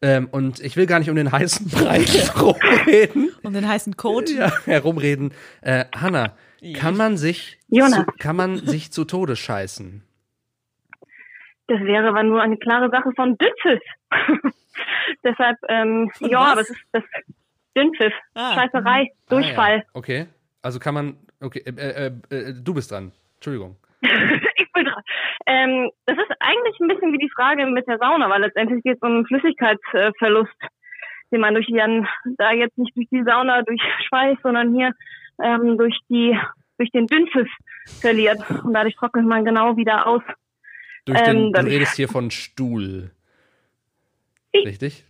[0.00, 3.32] Ähm, und ich will gar nicht um den heißen Brei herumreden.
[3.42, 4.30] Um den heißen Code.
[4.32, 5.32] ja, herumreden.
[5.62, 6.34] Äh, Hanna,
[6.74, 7.94] kann man sich Jonas.
[7.94, 10.04] zu, kann man sich zu Tode scheißen?
[11.68, 13.82] Das wäre aber nur eine klare Sache von Dünnpfiff.
[15.24, 16.62] Deshalb, ähm, Von ja, was?
[16.62, 17.04] es ist das
[17.76, 18.12] Dünnpfiff.
[18.34, 18.54] Ah.
[18.54, 19.74] Scheißerei, Durchfall.
[19.74, 19.82] Ah, ja.
[19.92, 20.26] Okay.
[20.62, 21.16] Also kann man.
[21.40, 23.12] Okay, äh, äh, äh, du bist dran.
[23.36, 23.76] Entschuldigung.
[24.00, 25.02] ich bin dran.
[25.46, 28.96] Ähm, das ist eigentlich ein bisschen wie die Frage mit der Sauna, weil letztendlich geht
[28.96, 30.56] es um Flüssigkeitsverlust,
[31.30, 31.80] den man durch die,
[32.38, 34.92] da jetzt nicht durch die Sauna, durch Schweiß, sondern hier
[35.42, 36.36] ähm, durch die
[36.78, 37.50] durch den Dünnpfiff
[38.00, 38.38] verliert.
[38.64, 40.22] Und dadurch trocknet man genau wieder aus.
[41.08, 43.10] Durch den, Ähm, du redest hier von Stuhl.
[44.52, 45.04] Ich- Richtig?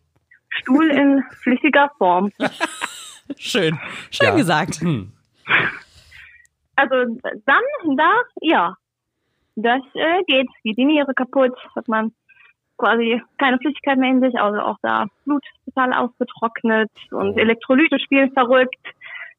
[0.48, 2.30] Stuhl in flüssiger Form.
[3.36, 3.78] Schön.
[4.10, 4.34] Schön Ja.
[4.36, 4.76] gesagt.
[4.80, 5.12] Hm.
[6.76, 8.76] Also dann, da, ja,
[9.56, 10.48] das äh, geht.
[10.62, 12.12] Geht die Niere kaputt, hat man
[12.76, 17.38] quasi keine Flüssigkeit mehr in sich, also auch da Blut total ausgetrocknet und Oh.
[17.38, 18.76] Elektrolyte spielen verrückt.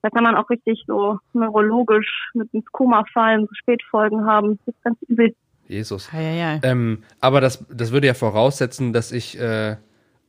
[0.02, 4.60] Da kann man auch richtig so neurologisch mit ins Koma fallen, so Spätfolgen haben.
[4.66, 5.34] Das ist ganz übel.
[5.70, 6.12] Jesus.
[6.12, 6.60] Ja, ja, ja.
[6.64, 9.78] Ähm, aber das, das würde ja voraussetzen, dass ich äh,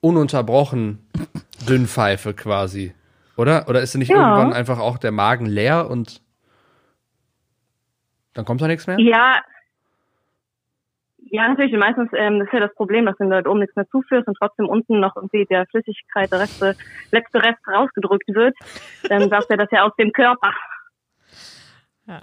[0.01, 0.99] ununterbrochen
[1.69, 2.95] dünn pfeife quasi.
[3.37, 3.67] Oder?
[3.69, 4.17] Oder ist nicht Ja.
[4.17, 6.21] irgendwann einfach auch der Magen leer und
[8.35, 8.99] dann kommt da nichts mehr?
[9.01, 9.41] Ja,
[11.33, 11.73] ja, natürlich.
[11.77, 14.37] Meistens ähm, das ist ja das Problem, dass du dort oben nichts mehr zuführst und
[14.37, 16.77] trotzdem unten noch irgendwie der Flüssigkeit, der Reste,
[17.13, 18.57] letzte Rest rausgedrückt wird.
[19.09, 20.53] Dann sagt er das ja aus dem Körper,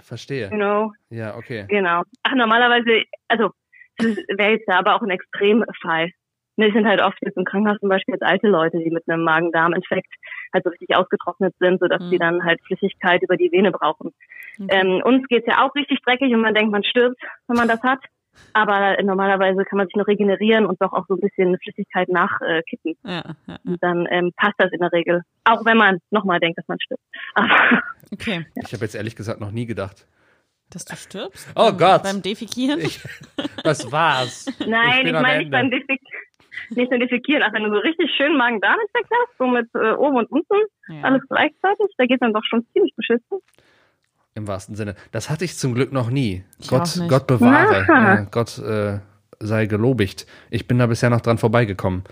[0.02, 0.48] Verstehe.
[0.50, 0.92] you know.
[1.10, 1.64] Ja, okay.
[1.68, 2.02] Genau.
[2.22, 3.50] Ach, normalerweise, also
[3.98, 6.10] das wäre jetzt ja aber auch ein Extremfall.
[6.56, 9.04] Ne, Es sind halt oft jetzt im Krankenhaus zum Beispiel jetzt alte Leute, die mit
[9.08, 10.12] einem Magen-Darm-Infekt
[10.52, 12.10] halt so richtig ausgetrocknet sind, sodass Mhm.
[12.10, 14.12] die dann halt Flüssigkeit über die Vene brauchen.
[14.68, 17.80] Ähm, uns geht's ja auch richtig dreckig und man denkt, man stirbt, wenn man das
[17.84, 18.00] hat.
[18.52, 22.96] Aber normalerweise kann man sich noch regenerieren und doch auch so ein bisschen Flüssigkeit nachkippen.
[23.04, 23.58] ja, ja.
[23.64, 25.22] Und dann ähm, passt das in der Regel.
[25.44, 27.02] Auch wenn man nochmal denkt, dass man stirbt.
[27.34, 28.46] Aber Okay.
[28.54, 30.06] Ich habe jetzt ehrlich gesagt noch nie gedacht.
[30.70, 31.48] Dass du stirbst?
[31.56, 32.02] Oh beim, Gott.
[32.02, 32.80] Beim Defikieren?
[32.80, 33.00] Ich,
[33.64, 34.46] das war's.
[34.66, 36.00] Nein, ich, am meine nicht beim Defek
[36.70, 37.42] nicht beim Defekieren.
[37.46, 40.56] Ach, wenn du so richtig schön Magen-Darm-Infekt hast, so mit äh, oben und unten,
[40.88, 41.02] Ja.
[41.02, 43.38] alles gleichzeitig, da geht dann doch schon ziemlich beschissen.
[44.38, 44.94] Im wahrsten Sinne.
[45.10, 46.44] Das hatte ich zum Glück noch nie.
[46.60, 47.00] Ich Gott.
[47.08, 47.84] Gott bewahre.
[47.88, 49.00] Ja, Gott äh,
[49.40, 50.26] sei gelobigt.
[50.48, 52.04] Ich bin da bisher noch dran vorbeigekommen.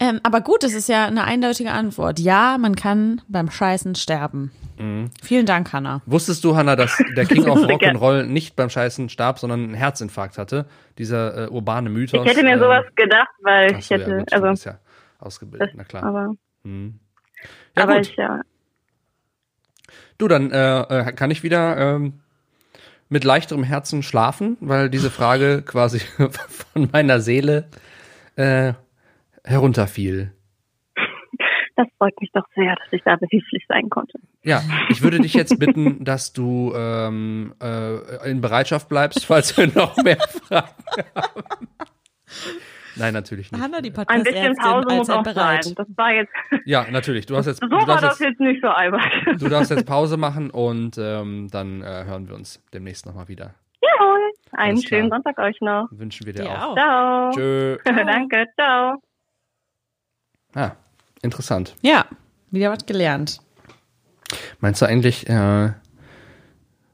[0.00, 2.18] Ähm, aber gut, das ist ja eine eindeutige Antwort.
[2.18, 4.52] Ja, man kann beim Scheißen sterben.
[4.78, 5.10] Mhm.
[5.22, 6.00] Vielen Dank, Hanna.
[6.06, 7.96] Wusstest du, Hanna, dass der King of gern.
[7.98, 10.64] Rock'n'Roll nicht beim Scheißen starb, sondern einen Herzinfarkt hatte?
[10.96, 12.24] Dieser äh, urbane Mythos.
[12.24, 14.78] Ich hätte mir ähm, sowas gedacht, weil ach ich so, hätte, ja, gut, also, ja
[15.20, 16.02] ausgebildet, das, na klar.
[16.04, 16.30] aber,
[16.64, 16.98] Mhm.
[17.76, 18.40] Ja, aber ich, ja.
[20.18, 22.20] Du, dann äh, äh, kann ich wieder ähm,
[23.08, 27.68] mit leichterem Herzen schlafen, weil diese Frage quasi von meiner Seele
[28.36, 28.74] äh,
[29.44, 30.32] herunterfiel.
[31.76, 34.18] Das freut mich doch sehr, dass ich da behilflich sein konnte.
[34.44, 39.66] Ja, ich würde dich jetzt bitten, dass du ähm, äh, in Bereitschaft bleibst, falls wir
[39.66, 40.68] noch mehr Fragen
[41.16, 41.68] haben.
[42.96, 43.60] Nein, natürlich nicht.
[43.62, 45.64] Hanna, die Ein bisschen Pause muss auch bereit.
[45.64, 45.74] sein.
[45.76, 46.32] Das war jetzt,
[46.64, 47.26] Ja, natürlich.
[47.26, 49.00] Du hast jetzt, so du war das darfst jetzt, jetzt nicht so albern.
[49.38, 53.54] du darfst jetzt Pause machen und ähm, dann äh, hören wir uns demnächst nochmal wieder.
[53.82, 54.30] Jawohl.
[54.52, 55.88] Einen schönen Sonntag euch noch.
[55.90, 56.70] Wünschen wir dir Dir auch.
[56.70, 56.74] auch.
[56.76, 57.30] Ciao.
[57.32, 57.76] Tschö.
[57.84, 59.02] Danke, ciao.
[60.54, 60.72] Ah,
[61.22, 61.74] interessant.
[61.82, 62.06] Ja,
[62.50, 63.40] wieder was gelernt.
[64.60, 65.72] Meinst du eigentlich, äh,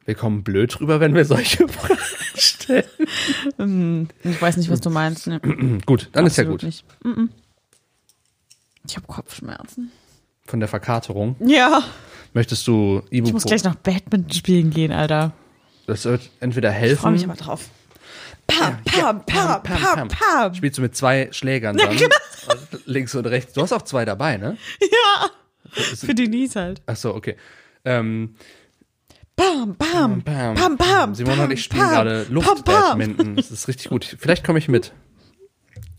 [0.05, 1.99] wir kommen blöd rüber, wenn wir solche Fragen
[2.35, 2.85] stellen?
[3.57, 5.27] Hm, Ich weiß nicht, was du meinst.
[5.27, 5.41] Ne,
[5.87, 6.67] gut, dann ist ja absolut gut.
[6.67, 6.85] Nicht.
[8.89, 9.93] Ich habe Kopfschmerzen.
[10.47, 11.37] Von der Verkaterung.
[11.41, 11.83] Ja.
[12.33, 13.49] Möchtest du Ich muss Ibuprofen?
[13.49, 15.33] gleich noch Badminton spielen gehen, Alter.
[15.87, 17.31] Das wird entweder Ich freue mich helfen.
[17.31, 17.69] aber drauf.
[18.47, 20.55] Pam, pam, pam, pam, pam.
[20.55, 21.89] Spielst du mit zwei Schlägern dann?
[21.91, 23.53] Und Links und rechts.
[23.53, 24.57] Du hast auch zwei dabei, ne?
[24.81, 25.31] Ja.
[25.73, 26.83] Für Denise halt.
[26.87, 27.37] Ach so, okay.
[27.85, 28.35] Ähm,
[29.41, 30.55] Bam, bam, Pam.
[30.55, 31.15] pam, pam.
[31.15, 33.37] Simon pam, und ich spielen gerade Luftbadminton.
[33.37, 34.17] Das ist richtig gut.
[34.19, 34.93] Vielleicht komme ich mit.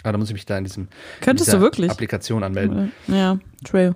[0.03, 0.87] Ah, da muss ich mich da in diesem
[1.21, 1.89] Könntest dieser du wirklich?
[1.89, 2.91] Applikation anmelden.
[3.07, 3.95] Ja, true.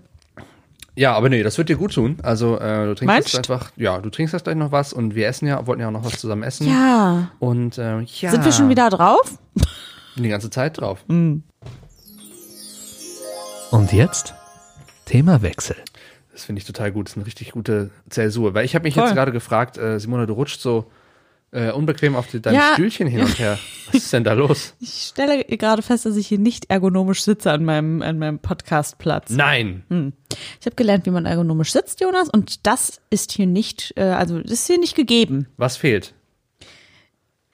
[0.95, 2.17] Ja, aber nee, das wird dir gut tun.
[2.23, 5.13] Also äh, du trinkst Meinst jetzt einfach, ja, du trinkst jetzt gleich noch was und
[5.13, 6.67] wir essen ja, wollten ja auch noch was zusammen essen.
[6.67, 7.31] Ja.
[7.39, 9.37] Und äh, ja, Sind wir schon wieder drauf?
[10.15, 11.03] die ganze Zeit drauf.
[11.07, 11.43] Und
[13.91, 14.33] jetzt
[15.05, 15.75] Themawechsel.
[16.35, 17.05] Das finde ich total gut.
[17.07, 18.53] Das ist eine richtig gute Zäsur.
[18.53, 19.03] Weil ich habe mich Voll.
[19.05, 20.91] jetzt gerade gefragt, äh, Simone, du rutscht so
[21.51, 22.73] äh, unbequem auf die, deinem Ja.
[22.73, 23.57] Stühlchen hin und her.
[23.85, 24.73] Was ist denn da los?
[24.81, 29.29] Ich stelle gerade fest, dass ich hier nicht ergonomisch sitze an meinem, an meinem Podcastplatz.
[29.29, 29.83] Nein.
[30.59, 34.41] Ich habe gelernt, wie man ergonomisch sitzt, Jonas, und das ist hier nicht, äh, also
[34.41, 35.47] das ist hier nicht gegeben.
[35.55, 36.13] Was fehlt?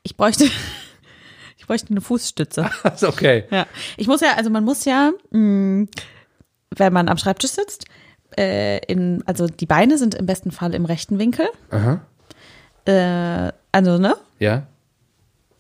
[0.02, 0.46] Ich bräuchte,
[1.60, 2.68] ich bräuchte eine Fußstütze.
[2.96, 3.44] ist okay.
[3.52, 3.68] Ja,
[3.98, 5.86] ich muss ja, also man muss ja, mh,
[6.76, 7.86] wenn man am Schreibtisch sitzt,
[8.38, 11.48] äh, in, also die Beine sind im besten Fall im rechten Winkel.
[11.70, 12.02] Aha.
[12.86, 14.16] Äh, also, ne?
[14.40, 14.68] Ja.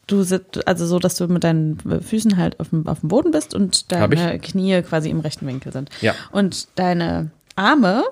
[0.07, 3.31] Du sitzt, also so, dass du mit deinen Füßen halt auf dem, auf dem Boden
[3.31, 5.89] bist und deine Knie quasi im rechten Winkel sind.
[6.01, 6.15] Ja.
[6.31, 8.03] Und deine Arme,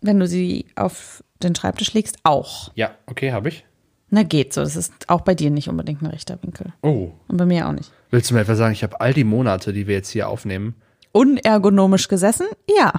[0.00, 2.70] wenn du sie auf den Schreibtisch legst, auch.
[2.74, 3.64] Ja, okay, habe ich.
[4.10, 4.62] Na, geht so.
[4.62, 6.72] Das ist auch bei dir nicht unbedingt ein rechter Winkel.
[6.82, 7.10] Oh.
[7.26, 7.90] Und bei mir auch nicht.
[8.10, 10.76] Willst du mir etwa sagen, ich habe all die Monate, die wir jetzt hier aufnehmen,
[11.12, 12.46] Unergonomisch gesessen?
[12.68, 12.92] Ja,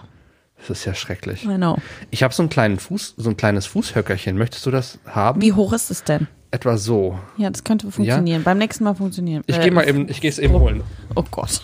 [0.68, 1.42] das ist ja schrecklich.
[1.44, 1.78] Know.
[2.12, 4.38] Ich habe so einen kleinen Fuß, so ein kleines Fußhöckerchen.
[4.38, 5.42] Möchtest du das haben?
[5.42, 6.28] Wie hoch ist es denn?
[6.52, 7.20] Etwa so.
[7.38, 8.44] Ja, das könnte funktionieren.
[8.44, 9.44] Beim nächsten Mal funktionieren.
[9.48, 10.84] Ich Äh, gehe mal eben, ich gehe es eben holen.
[11.16, 11.62] Oh Gott.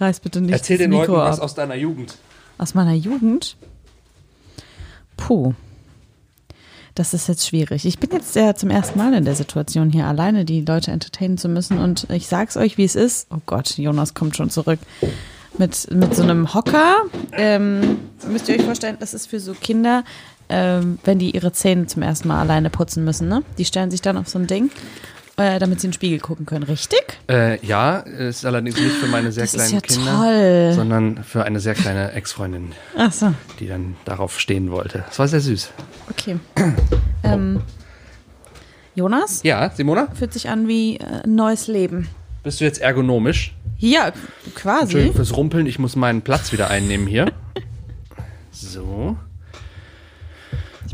[0.00, 1.44] Reiß bitte nicht Erzähl den Mikro Leuten was ab.
[1.44, 2.16] aus deiner Jugend.
[2.58, 3.56] Aus meiner Jugend?
[5.16, 5.54] Puh.
[6.94, 7.84] Das ist jetzt schwierig.
[7.86, 11.38] Ich bin jetzt ja zum ersten Mal in der Situation, hier alleine die Leute entertainen
[11.38, 11.78] zu müssen.
[11.78, 13.26] Und ich sag's euch, wie es ist.
[13.34, 14.78] Oh Gott, Jonas kommt schon zurück.
[15.58, 16.96] Mit, mit so einem Hocker.
[17.32, 20.02] Ähm, müsst ihr euch vorstellen, das ist für so Kinder,
[20.48, 23.28] ähm, wenn die ihre Zähne zum ersten Mal alleine putzen müssen.
[23.28, 23.42] Ne?
[23.58, 24.70] Die stellen sich dann auf so ein Ding,
[25.36, 26.64] äh, damit sie in den Spiegel gucken können.
[26.64, 27.02] Richtig?
[27.30, 30.72] Äh, ja, ist allerdings nicht für meine sehr Das kleinen ja Kinder, toll.
[30.74, 32.72] sondern für eine sehr kleine Ex-Freundin,
[33.12, 35.04] so, die dann darauf stehen wollte.
[35.06, 35.70] Das war sehr süß.
[36.10, 36.36] okay.
[37.22, 37.60] ähm,
[38.96, 39.40] Jonas?
[39.44, 42.08] Ja, Simona, Fühlt sich an wie äh, ein neues Leben.
[42.44, 43.54] Bist du jetzt ergonomisch?
[43.78, 44.12] Ja,
[44.54, 44.82] quasi.
[44.82, 47.32] Entschuldigung fürs Rumpeln, ich muss meinen Platz wieder einnehmen hier.
[48.52, 49.16] So.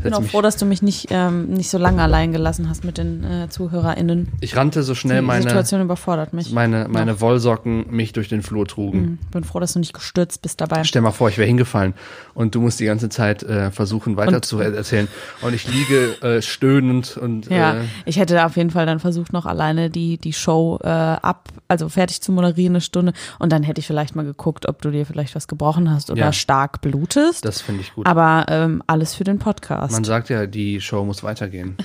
[0.01, 2.83] Ich bin auch froh, dass du mich nicht, ähm, nicht so lange allein gelassen hast
[2.83, 4.29] mit den äh, ZuhörerInnen.
[4.41, 6.51] Ich rannte so schnell Die meine, Situation überfordert mich.
[6.51, 9.19] meine, meine Wollsocken mich durch den Flur trugen.
[9.31, 10.83] bin froh, dass du nicht gestürzt bist dabei.
[10.85, 11.93] Stell mal vor, ich wäre hingefallen
[12.33, 15.07] und du musst die ganze Zeit äh, versuchen weiter Und- zu erzählen.
[15.41, 19.31] Und ich liege äh, stöhnend und Ja, äh, ich hätte auf jeden Fall dann versucht,
[19.33, 23.13] noch alleine die, die Show äh, ab, also fertig zu moderieren, eine Stunde.
[23.37, 26.21] Und dann hätte ich vielleicht mal geguckt, ob du dir vielleicht was gebrochen hast oder
[26.21, 26.33] Ja.
[26.33, 27.45] stark blutest.
[27.45, 28.07] das finde ich gut.
[28.07, 29.90] Aber ähm, alles für den Podcast.
[29.91, 31.77] Man sagt ja, die Show muss weitergehen.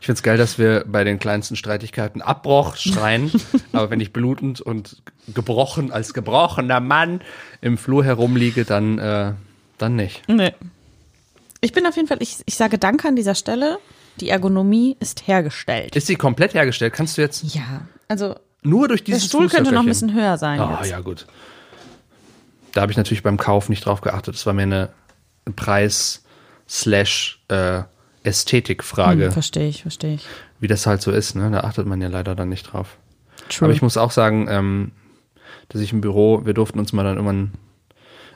[0.00, 3.30] Ich find's geil, dass wir bei den kleinsten Streitigkeiten Abbruch schreien,
[3.72, 5.02] aber wenn ich blutend und
[5.34, 7.20] gebrochen als gebrochener Mann
[7.60, 9.32] im Flur herumliege, dann, äh,
[9.78, 10.22] dann nicht.
[10.28, 10.52] Nee.
[11.60, 13.78] Ich bin auf jeden Fall, ich, ich sage Danke an dieser Stelle.
[14.20, 15.96] Die Ergonomie ist hergestellt.
[15.96, 16.92] Ist sie komplett hergestellt?
[16.92, 20.38] Kannst du jetzt ja, also nur durch der dieses Stuhl könnte noch ein bisschen höher
[20.38, 20.60] sein.
[20.60, 20.90] Ah, jetzt.
[20.90, 21.26] ja, gut.
[22.72, 24.34] Da habe ich natürlich beim Kauf nicht drauf geachtet.
[24.34, 24.90] Das war mir eine
[26.68, 30.26] Preis-Ästhetikfrage, Hm, verstehe ich, verstehe ich.
[30.60, 31.34] wie das halt so ist.
[31.36, 31.50] Ne?
[31.50, 32.96] Da achtet man ja leider dann nicht drauf.
[33.48, 33.66] True.
[33.66, 34.92] Aber ich muss auch sagen, ähm,
[35.68, 37.52] dass ich im Büro, wir durften uns mal dann irgendwann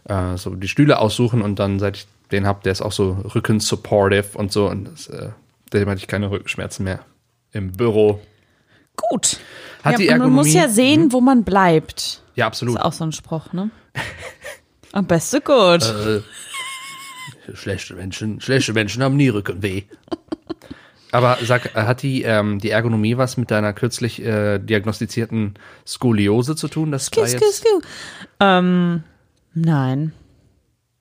[0.05, 3.13] äh, so die Stühle aussuchen und dann, seit ich den hab, der ist auch so
[3.35, 4.69] rücken-supportive und so.
[4.69, 5.31] Und das, äh,
[5.73, 7.01] dem hatte ich keine Rückenschmerzen mehr
[7.53, 8.21] im Büro.
[8.97, 9.39] Gut.
[9.83, 12.23] Hat ja, die und man muss Ergonomie- ja sehen, wo man bleibt.
[12.37, 12.77] Ja, Das absolut.
[12.77, 13.71] ist auch so ein Spruch, ne?
[14.93, 15.83] Am besten gut.
[15.83, 16.21] Äh,
[17.55, 19.83] schlechte Menschen, schlechte Menschen haben nie Rückenweh.
[21.13, 25.55] Aber sag, äh, hat die, ähm, die Ergonomie was mit deiner kürzlich äh, diagnostizierten
[25.87, 26.93] Skoliose zu tun?
[26.93, 27.67] Das Skiu, war skiu, jetzt.
[28.39, 29.03] Ähm,
[29.55, 30.13] nein.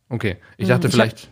[0.09, 1.29] okay, ich dachte ich vielleicht,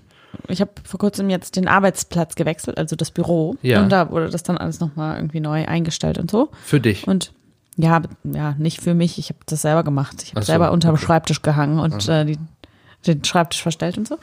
[0.48, 3.56] Ich habe vor kurzem jetzt den Arbeitsplatz gewechselt, also das Büro.
[3.62, 3.82] Ja.
[3.82, 6.50] Und da wurde das dann alles nochmal irgendwie neu eingestellt und so.
[6.63, 7.08] für dich.
[7.08, 7.34] Und
[7.78, 9.20] ja, ja, nicht für mich.
[9.20, 10.24] Ich habe das selber gemacht.
[10.24, 11.06] Ich habe so, selber unterm okay.
[11.06, 12.38] Schreibtisch gehangen und äh, die,
[13.05, 14.17] den Schreibtisch verstellt und so.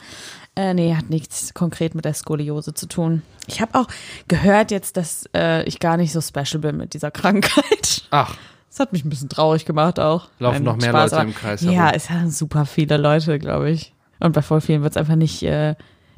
[0.55, 3.21] Äh, nee, hat nichts konkret mit der Skoliose zu tun.
[3.47, 3.87] Ich habe auch
[4.27, 8.03] gehört jetzt, dass äh, ich gar nicht so special bin mit dieser Krankheit.
[8.11, 8.35] Ach,
[8.69, 10.29] Das hat mich ein bisschen traurig gemacht auch.
[10.39, 11.91] Laufen Nein, noch mehr Spaß, Leute im Kreis Ja, herum.
[11.95, 13.93] es haben super viele Leute, glaube ich.
[14.19, 15.75] Und bei voll vielen wird es einfach nicht äh,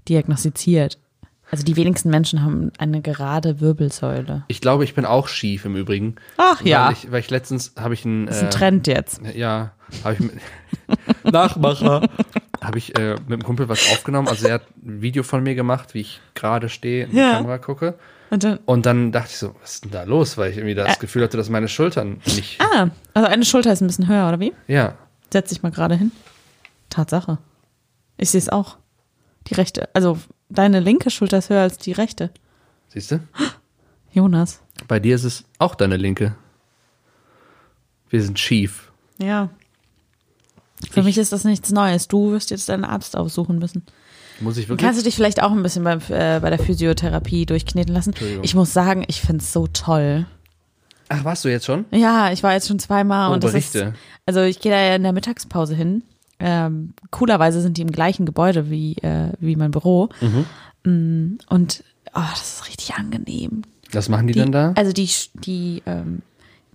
[0.07, 0.97] diagnostiziert.
[1.49, 4.43] Also die wenigsten Menschen haben eine gerade Wirbelsäule.
[4.49, 6.15] ich glaube, ich bin auch schief im Übrigen.
[6.37, 8.87] Ach ja, Weil ich, weil ich letztens habe ich einen, das ist ein äh, Trend
[8.87, 9.21] jetzt.
[9.33, 9.71] ja,
[10.03, 10.31] habe ich mit,
[11.23, 12.07] Nachmacher,
[12.61, 14.27] habe ich äh, mit einem Kumpel was aufgenommen.
[14.27, 17.33] Also er hat ein Video von mir gemacht, wie ich gerade stehe, in die Ja.
[17.33, 17.95] Kamera gucke.
[18.29, 20.37] Und dann, Und dann dachte ich so, was ist denn da los?
[20.37, 22.59] Weil ich irgendwie das Gefühl hatte, dass meine Schultern nicht.
[22.61, 24.51] ah, also eine Schulter ist ein bisschen höher, oder wie?
[24.67, 24.95] Ja.
[25.31, 26.11] Setz dich mal gerade hin.
[26.89, 27.37] Tatsache.
[28.17, 28.77] Ich sehe es auch.
[29.47, 30.17] Die rechte, also
[30.49, 32.31] deine linke Schulter ist höher als die rechte.
[32.89, 33.19] Siehst du?
[34.11, 34.61] Jonas.
[34.87, 36.35] Bei dir ist es auch deine linke.
[38.09, 38.91] Wir sind schief.
[39.19, 39.49] Ja.
[40.91, 42.07] Für mich ist das nichts Neues.
[42.07, 43.83] Du wirst jetzt deinen Arzt aussuchen müssen.
[44.39, 44.85] Muss ich wirklich?
[44.85, 48.13] Kannst du dich vielleicht auch ein bisschen beim, äh, bei der Physiotherapie durchkneten lassen?
[48.43, 50.27] Ich muss sagen, ich finde es so toll.
[51.09, 51.85] Ach, warst du jetzt schon?
[51.91, 53.79] Ja, ich war jetzt schon zweimal Oh, und das Berichte.
[53.79, 53.93] ist,
[54.25, 56.03] also ich gehe da ja in der Mittagspause hin.
[56.39, 60.09] Ähm, coolerweise sind die im gleichen Gebäude wie, äh, wie mein Büro.
[60.83, 63.63] Mm, Und oh, das ist richtig angenehm.
[63.91, 64.73] Was machen die, Die, denn da?
[64.75, 66.21] Also die, die, ähm,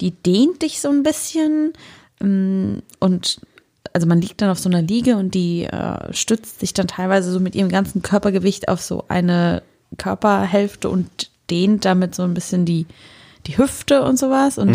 [0.01, 1.72] die dehnt dich so ein bisschen
[2.20, 3.40] ähm, und
[3.92, 7.31] also man liegt dann auf so einer Liege und die äh, stützt sich dann teilweise
[7.31, 9.62] so mit ihrem ganzen Körpergewicht auf so eine
[9.98, 12.87] Körperhälfte und dehnt damit so ein bisschen die,
[13.46, 14.57] die Hüfte und sowas.
[14.57, 14.75] Und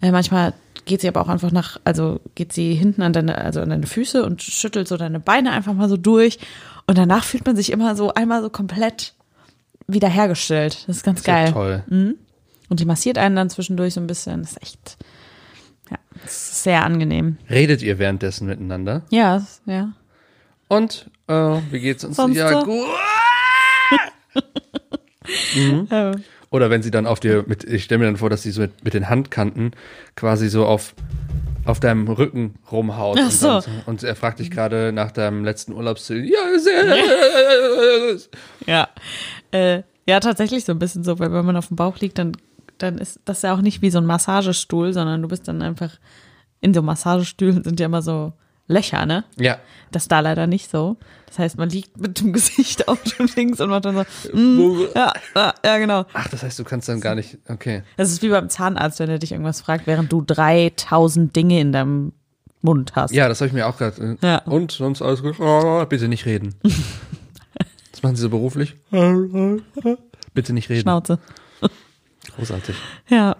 [0.00, 0.52] äh, manchmal
[0.86, 3.86] geht sie aber auch einfach nach, also geht sie hinten an deine, also an deine
[3.86, 6.38] Füße und schüttelt so deine Beine einfach mal so durch.
[6.86, 9.12] Und danach fühlt man sich immer so einmal so komplett
[9.88, 10.84] wiederhergestellt.
[10.86, 11.52] Das ist ganz Ist ja geil.
[11.52, 11.84] toll.
[12.68, 14.40] Und die massiert einen dann zwischendurch so ein bisschen.
[14.42, 14.96] Das ist echt,
[15.90, 17.36] ja, das ist sehr angehm.
[17.50, 19.02] Redet ihr währenddessen miteinander?
[19.10, 19.92] Ja, das- ja.
[20.68, 21.32] Und äh,
[21.70, 22.16] wie geht's uns?
[22.16, 22.64] Sonst ja, so?
[22.64, 22.86] gut.
[25.56, 25.88] Mhm.
[26.50, 28.62] Oder wenn sie dann auf dir mit, ich stelle mir dann vor, dass sie so
[28.62, 29.72] mit, mit den Handkanten
[30.14, 30.94] quasi so auf,
[31.64, 33.18] auf deinem Rücken rumhaut.
[33.20, 33.60] Ach und, so.
[33.60, 36.24] dann, und er fragt dich gerade nach deinem letzten Urlaubsziel.
[36.24, 36.96] Ja, sehr.
[38.66, 38.88] Ja.
[39.50, 42.32] Äh, ja, tatsächlich so ein bisschen so, weil wenn man auf dem Bauch liegt, dann,
[42.78, 45.98] dann ist das ja auch nicht wie so ein Massagestuhl, sondern du bist dann einfach
[46.60, 48.32] in so Massagestühlen sind ja immer so
[48.68, 49.24] Löcher, ne?
[49.38, 49.58] Ja.
[49.92, 50.96] Das ist da leider nicht so.
[51.26, 54.88] Das heißt, man liegt mit dem Gesicht auf dem Links und macht dann so, mm,
[54.94, 56.04] ja, ja, ja, genau.
[56.12, 57.38] Ach, das heißt, du kannst dann gar nicht.
[57.48, 57.82] Okay.
[57.96, 61.72] Das ist wie beim Zahnarzt, wenn er dich irgendwas fragt, während du 3000 Dinge in
[61.72, 62.12] deinem
[62.62, 63.12] Mund hast.
[63.12, 64.18] Ja, das habe ich mir auch gerade.
[64.22, 64.38] Ja.
[64.38, 65.38] Und sonst alles gut?
[65.38, 66.54] Oh, bitte nicht reden.
[67.92, 68.76] Das machen sie so beruflich.
[70.34, 70.82] Bitte nicht reden.
[70.82, 71.18] Schnauze.
[72.36, 72.76] Großartig.
[73.08, 73.36] Ja,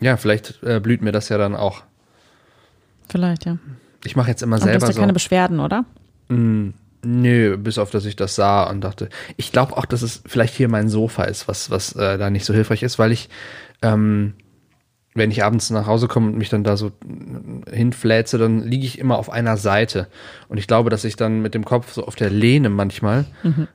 [0.00, 1.82] Ja, vielleicht äh, blüht mir das ja dann auch.
[3.10, 3.58] vielleicht, ja.
[4.04, 5.00] Ich mache jetzt immer Und du hast selber ja so.
[5.00, 5.84] keine Beschwerden, oder?
[7.04, 10.54] Nö, bis auf, dass ich das sah und dachte, ich glaube auch, dass es vielleicht
[10.54, 13.28] hier mein Sofa ist, was, was äh, da nicht so hilfreich ist, weil ich,
[13.82, 14.34] ähm,
[15.14, 18.84] wenn ich abends nach Hause komme und mich dann da so äh, hinfläze, dann liege
[18.84, 20.08] ich immer auf einer Seite.
[20.48, 23.26] Und ich glaube, dass ich dann mit dem Kopf so auf der Lehne manchmal,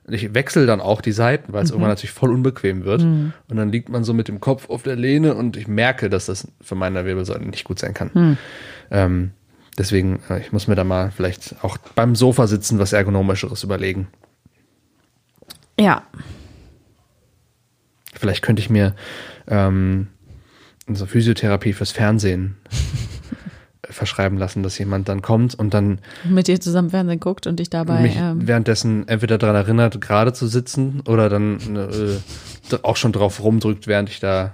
[0.10, 3.04] ich wechsle dann auch die Seiten, weil es irgendwann natürlich voll unbequem wird.
[3.48, 6.26] Und dann liegt man so mit dem Kopf auf der Lehne und ich merke, dass
[6.26, 8.38] das für meine Wirbelsäule nicht gut sein kann.
[8.92, 9.32] Ähm,
[9.78, 14.08] deswegen, äh, ich muss mir da mal vielleicht auch beim Sofa sitzen, was ergonomischeres überlegen.
[15.80, 16.04] Ja.
[18.14, 18.96] Vielleicht könnte ich mir
[19.48, 20.08] ähm,
[20.88, 22.56] so Physiotherapie fürs Fernsehen
[23.90, 27.70] verschreiben lassen, dass jemand dann kommt und dann Mit dir zusammen Fernsehen guckt und dich
[27.70, 28.02] dabei.
[28.02, 33.44] mich Ähm, währenddessen entweder daran erinnert, gerade zu sitzen oder dann äh, auch schon drauf
[33.44, 34.54] rumdrückt, während ich da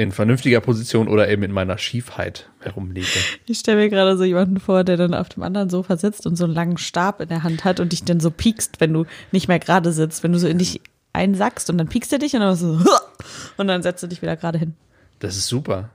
[0.00, 3.06] in vernünftiger Position oder eben in meiner Schiefheit herumliege.
[3.46, 6.36] ich stelle mir gerade so jemanden vor, der dann auf dem anderen Sofa sitzt und
[6.36, 9.04] so einen langen Stab in der Hand hat und dich dann so piekst, wenn du
[9.30, 10.80] nicht mehr gerade sitzt, wenn du so in dich
[11.12, 12.80] einsackst und dann piekst er dich und dann so
[13.58, 14.74] und dann setzt du dich wieder gerade hin.
[15.18, 15.90] Das ist super.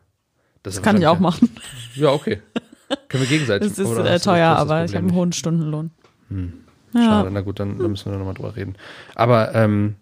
[0.62, 1.50] Das kann ich auch machen.
[1.96, 2.42] Ja, okay.
[3.08, 3.70] Können wir gegenseitig.
[3.70, 5.90] Das ist oder äh, teuer, das aber ich habe einen hohen Stundenlohn.
[6.94, 8.76] Schade, na gut, dann, dann müssen wir nochmal drüber reden.
[9.16, 9.96] Aber, ähm,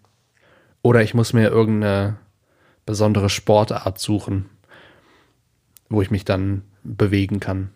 [0.82, 2.18] oder ich muss mir irgendeine
[2.86, 4.50] besondere Sportart suchen,
[5.90, 7.70] wo ich mich dann bewegen kann.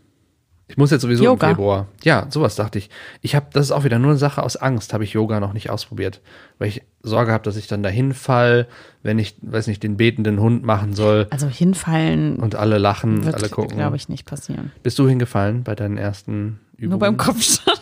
[0.70, 1.48] Ich muss jetzt sowieso Yoga.
[1.48, 1.88] im Februar.
[2.04, 2.90] Ja, sowas dachte ich.
[3.22, 5.54] Ich habe, das ist auch wieder nur eine Sache aus Angst, habe ich Yoga noch
[5.54, 6.20] nicht ausprobiert.
[6.60, 8.68] Weil ich Sorge habe, dass ich dann dahin fall,
[9.02, 13.42] wenn ich, weiß nicht, den betenden Hund machen soll Also hinfallen und alle lachen, alle
[13.42, 13.78] wird, gucken.
[13.78, 14.72] glaube ich, nicht passieren.
[14.84, 16.90] Bist du hingefallen bei deinen ersten Übungen?
[16.90, 17.80] Nur beim Kopfstand.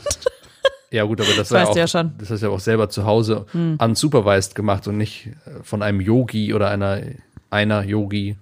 [0.96, 2.14] Ja, gut, aber das, Das war ja ja schon.
[2.18, 6.00] das hast du ja auch selber zu Hause unsupervised gemacht und nicht äh, von einem
[6.02, 7.02] Yogi oder einer,
[7.50, 8.38] einer Yogi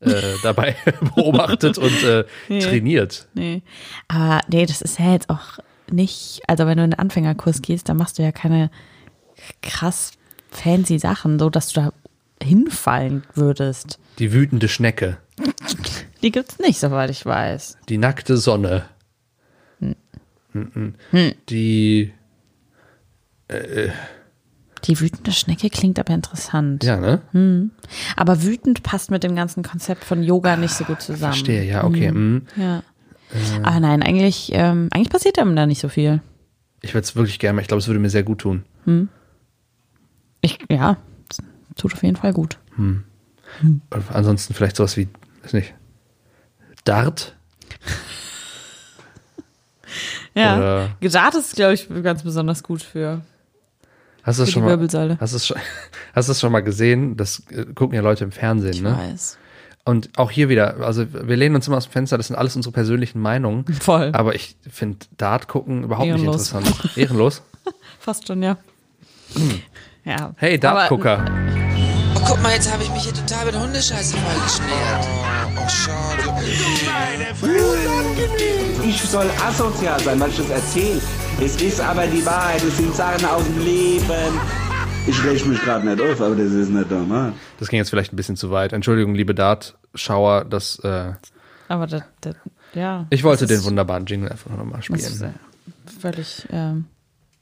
[0.00, 0.12] äh,
[0.42, 0.76] dabei
[1.16, 2.24] beobachtet und äh,
[2.60, 3.26] trainiert.
[3.34, 3.62] Nee.
[4.08, 5.58] Aber nee, das ist ja jetzt auch
[5.90, 8.70] nicht, also wenn du in den Anfängerkurs gehst, dann machst du ja keine
[9.62, 10.12] krass
[10.50, 11.92] fancy Sachen, so dass du da
[12.42, 13.98] hinfallen würdest.
[14.18, 15.16] Die wütende Schnecke,
[16.22, 17.76] Die gibt's nicht, soweit ich weiß.
[17.88, 18.84] die nackte Sonne,
[20.54, 20.94] Mhm.
[21.48, 22.12] die,
[24.84, 26.84] Die wütende Schnecke klingt aber interessant.
[26.84, 27.70] ja, ne?
[28.16, 31.32] Aber wütend passt mit dem ganzen Konzept von Yoga nicht so gut zusammen.
[31.32, 32.12] Verstehe, ja, okay.
[32.12, 32.46] mhm.
[32.56, 32.82] Ja.
[33.62, 36.20] Aber nein, eigentlich, ähm, eigentlich passiert einem da nicht so viel.
[36.82, 38.64] Ich würde es wirklich gerne, ich glaube, es würde mir sehr gut tun.
[40.40, 40.98] Ich, ja,
[41.76, 42.58] tut auf jeden Fall gut.
[42.76, 43.04] Und
[44.12, 45.08] ansonsten vielleicht sowas wie,
[45.42, 45.74] weiß nicht,
[46.84, 47.34] Dart
[50.34, 50.56] Ja.
[50.58, 53.20] Oder- Dart ist, glaube ich, ganz besonders gut für.
[54.22, 55.18] Hast du das Für schon die mal, Wirbelsäule.
[55.20, 55.56] hast du es schon,
[56.14, 57.16] hast du es schon mal gesehen?
[57.16, 58.96] Das äh, gucken ja Leute im Fernsehen, Ich ne?
[58.96, 59.38] weiß.
[59.84, 62.56] Und auch hier wieder, also wir lehnen uns immer aus dem Fenster, das sind alles
[62.56, 63.66] unsere persönlichen Meinungen.
[63.80, 64.10] Voll.
[64.14, 66.54] Aber ich finde Dart gucken überhaupt Ehrenlos.
[66.54, 66.96] nicht interessant.
[66.96, 67.42] Ehrenlos?
[68.00, 68.56] Fast schon, ja.
[70.04, 70.32] Ja.
[70.36, 71.24] Hey, Dartgucker.
[72.16, 75.06] Oh, guck mal, jetzt habe ich mich hier total mit Hundescheiße vollgeschmiert.
[75.58, 76.24] Oh, schade.
[78.94, 81.00] Ich soll asozial sein, weil ich das erzähle.
[81.40, 84.38] Es ist aber die Wahrheit, es sind Sachen aus dem Leben.
[85.08, 87.32] Ich reg mich gerade nicht auf, aber das ist nicht normal.
[87.58, 88.72] Das ging jetzt vielleicht ein bisschen zu weit.
[88.72, 91.12] Entschuldigung, liebe Dart-Schauer, das, äh,
[91.66, 92.36] Aber das, das,
[92.74, 93.06] ja.
[93.10, 95.00] ich wollte den wunderbaren Jingle einfach nochmal spielen.
[95.00, 96.84] äh, Völlig, ähm,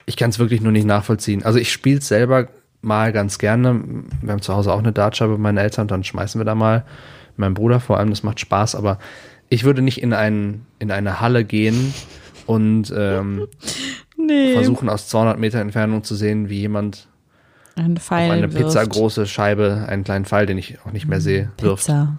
[0.06, 1.44] Ich kann es wirklich nur nicht nachvollziehen.
[1.44, 2.48] Also ich spiele es selber
[2.80, 3.84] mal ganz gerne.
[4.22, 6.84] Wir haben zu Hause auch eine Dartscheibe bei meinen Eltern, dann schmeißen wir da mal.
[7.36, 8.98] Mein Bruder vor allem, das macht Spaß, aber
[9.52, 11.92] ich würde nicht in, ein, in eine Halle gehen
[12.46, 13.48] und ähm,
[14.16, 14.54] nee.
[14.54, 17.06] versuchen aus 200 Meter Entfernung zu sehen, wie jemand
[17.76, 18.64] ein auf Pfeil eine wirft.
[18.64, 21.84] pizzagroße Scheibe einen kleinen Pfeil, den ich auch nicht mehr sehe, wirft.
[21.84, 22.16] Pizza.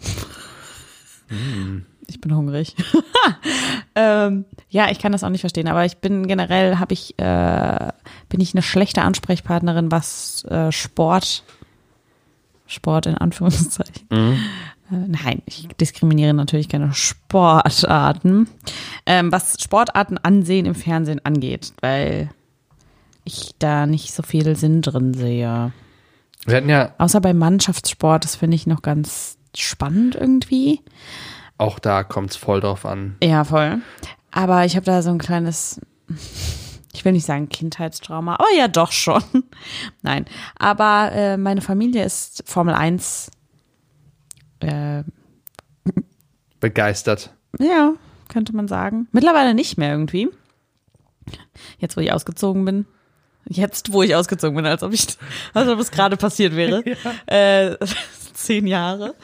[1.30, 1.86] Mm.
[2.08, 2.76] Ich bin hungrig.
[3.96, 7.92] ähm, ja, ich kann das auch nicht verstehen, aber ich bin generell habe ich äh,
[8.30, 11.44] bin ich eine schlechte Ansprechpartnerin, was äh, Sport
[12.68, 14.08] Sport in Anführungszeichen.
[14.12, 14.38] Mhm.
[14.94, 18.48] Äh, nein, ich diskriminiere natürlich keine Sportarten.
[19.06, 22.30] Ähm, was Sportarten ansehen im Fernsehen angeht, weil
[23.24, 25.72] ich da nicht so viel Sinn drin sehe.
[26.46, 30.82] Wir hatten ja Außer bei Mannschaftssport, das finde ich noch ganz spannend irgendwie.
[31.58, 33.16] auch da kommt es voll drauf an.
[33.24, 33.82] Ja, voll.
[34.32, 35.80] Aber ich habe da so ein kleines,
[36.94, 39.24] ich will nicht sagen Kindheitstrauma, aber ja doch schon.
[40.02, 40.26] Nein,
[40.58, 43.32] aber äh, meine Familie ist Formel 1,
[44.64, 45.04] äh,
[46.60, 47.32] Begeistert.
[47.60, 47.94] ja,
[48.30, 49.08] könnte man sagen.
[49.12, 50.30] Mittlerweile nicht mehr irgendwie.
[51.78, 52.86] Jetzt, wo ich ausgezogen bin.
[53.50, 55.06] Jetzt, wo ich ausgezogen bin, als ob ich,
[55.54, 56.84] als ob es gerade passiert wäre.
[57.26, 57.76] Äh,
[58.34, 59.16] zehn Jahre.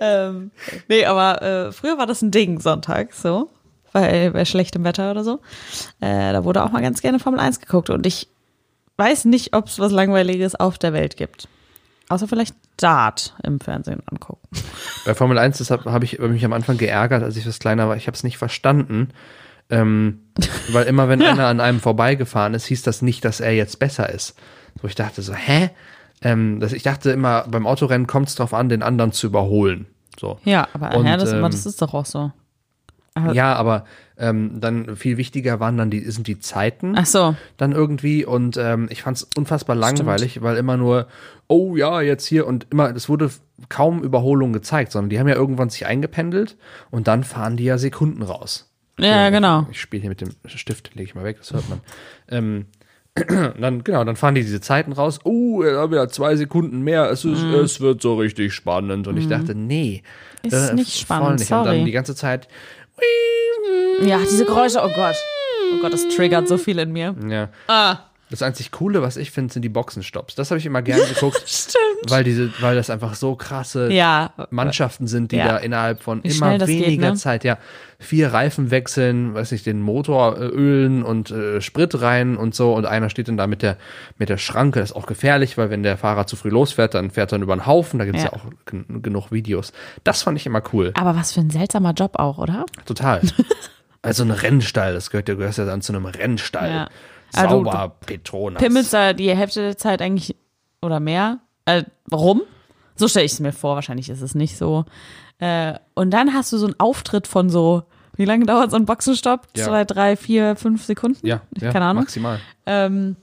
[0.00, 0.50] ähm,
[0.88, 3.50] nee, aber äh, früher war das ein Ding, Sonntag, so.
[3.92, 5.40] Bei, bei schlechtem Wetter oder so.
[6.00, 7.90] Äh, da wurde auch mal ganz gerne Formel 1 geguckt.
[7.90, 8.28] Und ich
[8.96, 11.48] weiß nicht, ob es was Langweiliges auf der Welt gibt.
[12.08, 14.48] Außer vielleicht Dart im Fernsehen angucken.
[15.04, 17.96] Bei Formel 1, deshalb habe ich mich am Anfang geärgert, als ich was kleiner war.
[17.96, 19.08] Ich habe es nicht verstanden.
[19.70, 20.20] Ähm,
[20.72, 24.08] weil immer, wenn einer an einem vorbeigefahren ist, hieß das nicht, dass er jetzt besser
[24.08, 24.38] ist.
[24.80, 25.70] So, ich dachte so, hä?
[26.22, 29.86] Ähm, das, ich dachte immer, beim Autorennen kommt es darauf an, den anderen zu überholen.
[30.18, 30.38] So.
[30.44, 32.32] Ja, aber Und, ja, das, ähm, das ist doch auch so.
[33.32, 33.84] Ja, aber
[34.16, 36.94] ähm, dann viel wichtiger waren dann die, sind die Zeiten.
[36.96, 37.36] Ach so.
[37.56, 41.06] dann irgendwie und ähm, ich fand es unfassbar langweilig, weil immer nur,
[41.46, 43.30] oh ja, jetzt hier und immer, es wurde
[43.68, 46.56] kaum Überholung gezeigt, sondern die haben ja irgendwann sich eingependelt
[46.90, 48.70] und dann fahren die ja Sekunden raus.
[48.98, 49.66] Ja, genau.
[49.70, 51.80] Ich spiele hier mit dem Stift, lege ich mal weg, das hört man.
[52.28, 52.66] ähm,
[53.60, 55.20] dann, genau, dann fahren die diese Zeiten raus.
[55.24, 57.10] Oh, er hat wieder zwei Sekunden mehr.
[57.10, 59.08] Es, ist, es wird so richtig spannend.
[59.08, 60.02] Und ich dachte, nee.
[60.44, 60.50] Mhm.
[60.50, 61.50] äh, Ist nicht spannend, nicht.
[61.50, 61.76] Und sorry.
[61.78, 62.48] dann die ganze Zeit,
[64.00, 65.16] Ja, diese Geräusche, oh Gott.
[65.74, 67.14] Oh Gott, das triggert so viel in mir.
[67.28, 67.48] Ja.
[67.66, 68.07] Ah.
[68.30, 70.34] Das einzig Coole, was ich finde, sind die Boxenstops.
[70.34, 71.42] Das habe ich immer gerne geguckt.
[71.46, 72.10] Stimmt.
[72.10, 74.32] Weil diese, weil das einfach so krasse Ja.
[74.50, 75.48] Mannschaften sind, die Ja.
[75.48, 77.14] da innerhalb von Wie immer weniger geht, ne?
[77.14, 77.56] Zeit, ja,
[77.98, 82.74] vier Reifen wechseln, weiß nicht, den Motor äh, ölen und äh, Sprit rein und so
[82.74, 83.76] und einer steht dann da mit der
[84.18, 87.10] mit der Schranke, das ist auch gefährlich, weil wenn der Fahrer zu früh losfährt, dann
[87.10, 88.30] fährt er über den Haufen, da gibt es ja.
[88.30, 88.36] Ja.
[88.38, 89.72] auch gen genug Videos.
[90.04, 92.66] Das fand ich immer cool, Aber was für ein seltsamer Job auch, oder?
[92.86, 93.22] total.
[94.02, 96.70] also ein Rennstall, das gehört, du gehörst ja dann zu einem Rennstall.
[96.70, 96.88] Ja.
[97.34, 98.62] Also, Sauber, Petronas.
[98.62, 100.36] Pimmelst da die Hälfte der Zeit eigentlich
[100.82, 101.40] oder mehr?
[101.64, 102.42] Äh, warum?
[102.96, 104.84] So stelle ich es mir vor, wahrscheinlich ist es nicht so.
[105.38, 107.84] Äh, und dann hast du so einen Auftritt von so,
[108.16, 109.46] wie lange dauert so ein Boxenstopp?
[109.56, 109.66] Ja.
[109.66, 111.24] Zwei, drei, vier, fünf Sekunden?
[111.26, 112.02] ja, ja, Keine Ahnung.
[112.02, 112.40] maximal.
[112.66, 113.16] Ähm,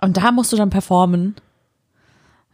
[0.00, 1.36] und da musst du dann performen.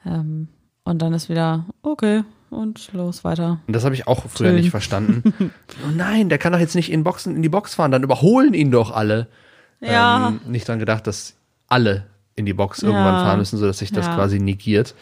[0.07, 0.49] Ähm,
[0.85, 3.61] und dann ist wieder, okay, und los weiter.
[3.67, 4.57] Und das habe ich auch früher Schön.
[4.57, 5.35] nicht verstanden.
[5.85, 8.55] oh nein, der kann doch jetzt nicht in Boxen in die Box fahren, dann überholen
[8.55, 9.29] ihn doch alle.
[9.81, 10.29] Ja.
[10.29, 11.35] Ähm, nicht dran gedacht, dass
[11.69, 12.07] alle
[12.37, 13.23] in die Box irgendwann Ja.
[13.23, 14.15] fahren müssen, sodass sich das Ja.
[14.15, 14.95] quasi negiert.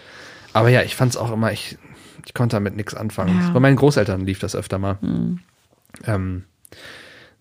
[0.52, 1.76] Aber ja, ich fand es auch immer, ich,
[2.24, 3.40] ich konnte damit nichts anfangen.
[3.52, 4.98] Bei meinen Großeltern lief das öfter mal.
[6.06, 6.44] Ähm,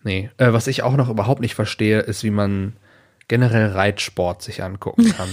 [0.02, 2.74] nee, äh, was ich auch noch überhaupt nicht verstehe, ist, wie man
[3.28, 5.28] generell Reitsport sich angucken kann.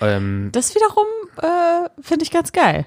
[0.00, 1.06] ähm, Das wiederum
[1.38, 2.86] äh, finde ich ganz geil.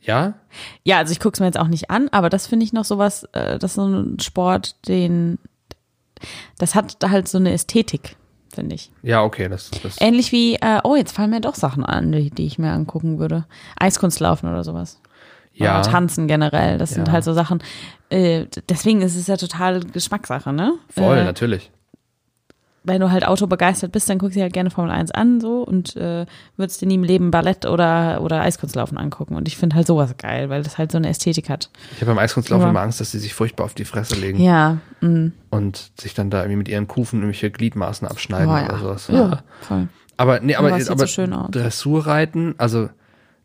[0.00, 0.34] ja,
[0.82, 2.84] Ja, also ich gucke es mir jetzt auch nicht an, aber das finde ich noch
[2.84, 5.38] sowas, äh, das ist so ein Sport, den,
[6.58, 8.16] das hat halt so eine Ästhetik,
[8.52, 8.90] finde ich.
[9.02, 12.30] ja, okay, das, das Ähnlich wie, äh, oh, jetzt fallen mir doch Sachen an, die,
[12.30, 13.44] die ich mir angucken würde.
[13.78, 15.00] Eiskunstlaufen oder sowas.
[15.54, 15.80] ja.
[15.80, 17.12] Oder Tanzen generell, das sind Ja.
[17.14, 17.62] halt so Sachen.
[18.10, 20.74] Äh, deswegen ist es ja total Geschmackssache, ne?
[20.90, 21.70] Voll, äh, natürlich.
[22.86, 25.40] Wenn du halt Auto begeistert bist, dann guckst du dir halt gerne Formel 1 an
[25.40, 26.26] so und äh,
[26.56, 29.36] würdest dir nie im Leben Ballett oder, oder Eiskunstlaufen angucken.
[29.36, 31.70] Und ich finde halt sowas geil, weil das halt so eine Ästhetik hat.
[31.94, 32.70] Ich habe beim Eiskunstlaufen Ja.
[32.70, 35.28] immer Angst, dass sie sich furchtbar auf die Fresse legen Ja, mm.
[35.50, 38.64] und sich dann da irgendwie mit ihren Kufen irgendwelche Gliedmaßen abschneiden Oh, ja.
[38.66, 39.08] oder sowas.
[39.08, 39.88] ja, voll.
[40.16, 41.26] Aber nee, aber, Aber aber so.
[41.50, 42.88] Dressurreiten, also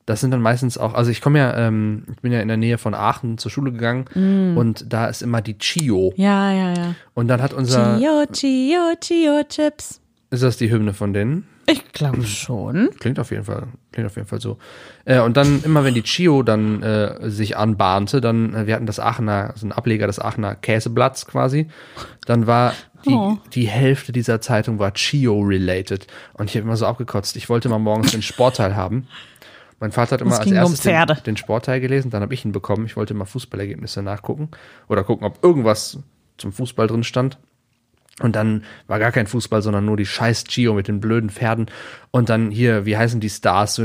[0.09, 2.57] das sind dann meistens auch, also ich komme ja, ähm, ich bin ja in der
[2.57, 4.57] Nähe von Aachen zur Schule gegangen Mm.
[4.57, 6.13] und da ist immer die Chio.
[6.17, 6.95] Ja, ja, ja.
[7.13, 10.01] Und dann hat unser, Chio, Chio, Chio Chips.
[10.31, 11.45] ist das die Hymne von denen?
[11.67, 12.89] Ich glaube schon.
[12.99, 14.57] Klingt auf jeden Fall, klingt auf jeden Fall so.
[15.05, 18.87] Äh, und dann immer, wenn die Chio dann äh, sich anbahnte, dann, äh, wir hatten
[18.87, 21.67] das Aachener, so ein Ableger des Aachener Käseblatts quasi,
[22.25, 22.73] dann war
[23.05, 23.37] die, Oh.
[23.53, 26.07] die Hälfte dieser Zeitung war Chio-related.
[26.33, 27.35] Und ich habe immer so abgekotzt.
[27.35, 29.07] Ich wollte mal morgens den Sportteil haben.
[29.79, 32.33] Mein Vater hat immer Es als ging um erstes den, den Sportteil gelesen, dann habe
[32.33, 32.85] ich ihn bekommen.
[32.85, 34.49] Ich wollte mal Fußballergebnisse nachgucken
[34.87, 35.99] oder gucken, ob irgendwas
[36.37, 37.37] zum Fußball drin stand.
[38.21, 41.67] Und dann war gar kein Fußball, sondern nur die scheiß Gio mit den blöden Pferden.
[42.11, 43.81] Und dann hier, wie heißen die Stars?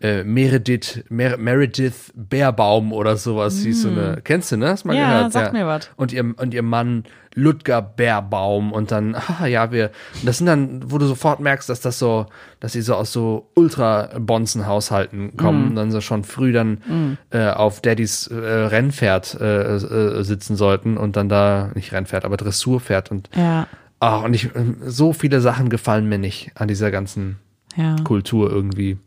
[0.00, 3.58] Äh, Meredith, Mer Meredith Bärbaum oder sowas.
[3.60, 4.70] Hieß so eine, kennst du, ne?
[4.70, 4.98] Hast mal Mm.
[4.98, 5.32] Ja, gehört?
[5.32, 5.90] sag mir was.
[5.96, 7.04] Und ihr, und ihr Mann
[7.36, 8.72] Ludger Bärbaum.
[8.72, 9.92] Und dann, ah, ja, wir,
[10.24, 12.26] das sind dann, wo du sofort merkst, dass das so,
[12.58, 15.74] dass sie so aus so Ultra-Bonzen-Haushalten kommen.
[15.74, 15.76] Mm.
[15.76, 21.16] Dann so schon früh dann äh, auf Daddys äh, Rennpferd äh, äh, sitzen sollten und
[21.16, 23.68] dann da, nicht Rennpferd, aber Dressurpferd und Ja,
[23.98, 24.50] Ach, und ich,
[24.84, 27.38] so viele Sachen gefallen mir nicht an dieser ganzen
[27.76, 27.96] ja.
[28.04, 28.98] Kultur irgendwie.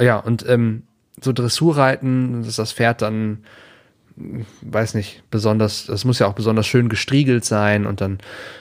[0.00, 0.82] Ja, und ähm,
[1.20, 3.44] so Dressurreiten, dass das Pferd dann,
[4.16, 8.18] weiß nicht, besonders, das muss ja auch besonders schön gestriegelt sein und dann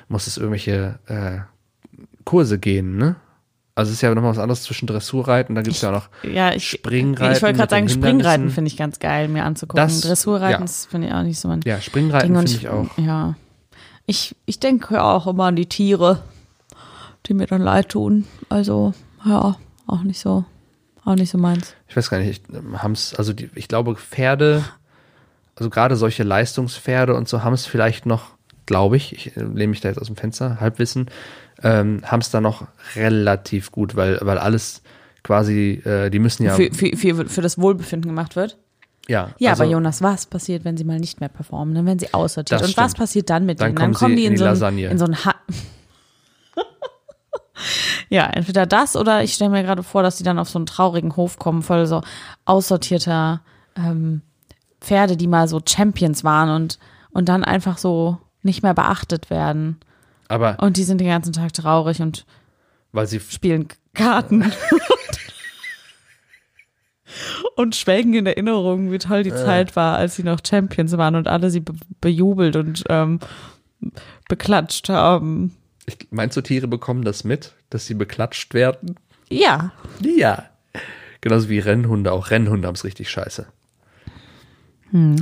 [0.07, 1.39] muss es irgendwelche äh,
[2.25, 3.15] Kurse gehen, ne?
[3.75, 6.09] Also es ist ja nochmal was anderes zwischen Dressurreiten, da gibt es ja auch noch
[6.31, 9.83] Ja, ich, Springreiten ich wollte gerade sagen, Springreiten finde ich ganz geil, mir anzugucken.
[9.87, 10.71] Das- Dressurreiten, ja.
[10.89, 12.95] finde ich auch nicht so mein Ja, Springreiten finde ich auch.
[12.97, 13.35] Ja.
[14.05, 16.21] Ich, ich denke auch immer an die Tiere,
[17.25, 18.25] die mir dann leid tun.
[18.49, 18.93] Also,
[19.25, 19.55] ja,
[19.87, 20.45] auch nicht so,
[21.03, 21.73] auch nicht so meins.
[21.87, 24.63] ich weiß gar nicht, ich, ähm, haben's, also die, ich glaube Pferde,
[25.55, 28.31] also gerade solche Leistungspferde und so haben es vielleicht noch,
[28.65, 31.09] glaube ich, ich äh, lehne mich da jetzt aus dem Fenster, Halbwissen,
[31.61, 34.81] ähm, haben es da noch relativ gut, weil, weil alles
[35.23, 38.57] quasi, äh, die müssen ja, Für, für, für, für das Wohlbefinden gemacht wird.
[39.07, 41.75] ja, Ja, also, aber Jonas, was passiert, wenn sie mal nicht mehr performen?
[41.75, 42.61] Dann werden sie aussortiert.
[42.63, 43.75] Und was passiert dann mit Dann denen?
[43.77, 45.35] kommen Dann kommen sie die in in, die so ein, in so ein ha
[48.09, 50.65] Ja, entweder das oder ich stelle mir gerade vor, dass die dann auf so einen
[50.65, 52.01] traurigen Hof kommen, voll so
[52.45, 53.41] aussortierter
[53.77, 54.21] ähm,
[54.83, 56.77] Pferde, die mal so Champions waren und,
[57.11, 59.79] und dann einfach so nicht mehr beachtet werden.
[60.27, 62.25] aber Und die sind den ganzen Tag traurig und
[62.91, 64.51] weil sie, spielen Karten.
[67.55, 69.35] und schwelgen in Erinnerung, wie toll die Äh.
[69.35, 73.19] Zeit war, als sie noch Champions waren und alle sie be bejubelt und ähm,
[74.27, 75.55] beklatscht haben.
[75.85, 78.95] ich, meinst du, Tiere bekommen das mit, dass sie beklatscht werden?
[79.29, 79.71] Ja,
[80.01, 80.45] Ja.
[81.21, 83.47] Genauso wie Rennhunde, auch Rennhunde haben es richtig scheiße.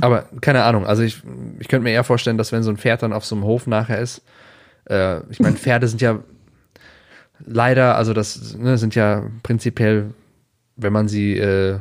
[0.00, 1.22] Aber keine Ahnung, also ich,
[1.58, 3.66] ich könnte mir eher vorstellen, dass wenn so ein Pferd dann auf so einem Hof
[3.66, 4.22] nachher ist,
[4.88, 6.20] äh, ich meine, Pferde sind ja
[7.44, 10.12] leider, also das ne, sind ja prinzipiell,
[10.76, 11.78] wenn man sie äh,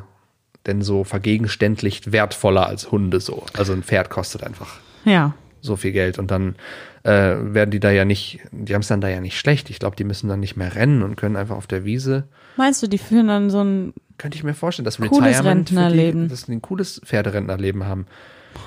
[0.68, 3.46] denn so vergegenständlicht, wertvoller als Hunde so.
[3.58, 5.34] Also ein Pferd kostet einfach ja.
[5.60, 6.56] so viel Geld und dann
[7.04, 9.70] äh, werden die da ja nicht, die haben es dann da ja nicht schlecht.
[9.70, 12.28] Ich glaube, die müssen dann nicht mehr rennen und können einfach auf der Wiese
[12.58, 13.94] Meinst du, die führen dann so ein.
[14.22, 16.30] Könnte ich mir vorstellen, dass Cooles Retirement für die, Rentnerleben.
[16.30, 18.06] dass die ein cooles Pferderentnerleben haben.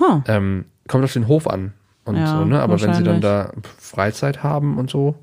[0.00, 0.20] Huh.
[0.26, 1.72] Ähm, kommt auf den Hof an
[2.04, 2.60] und Ja, so, ne?
[2.60, 5.14] Aber wenn sie dann da Freizeit haben und so.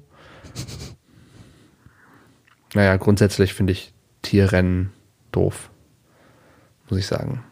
[2.74, 4.92] Naja, grundsätzlich finde ich Tierrennen
[5.34, 5.70] doof.
[6.90, 7.44] Muss ich sagen.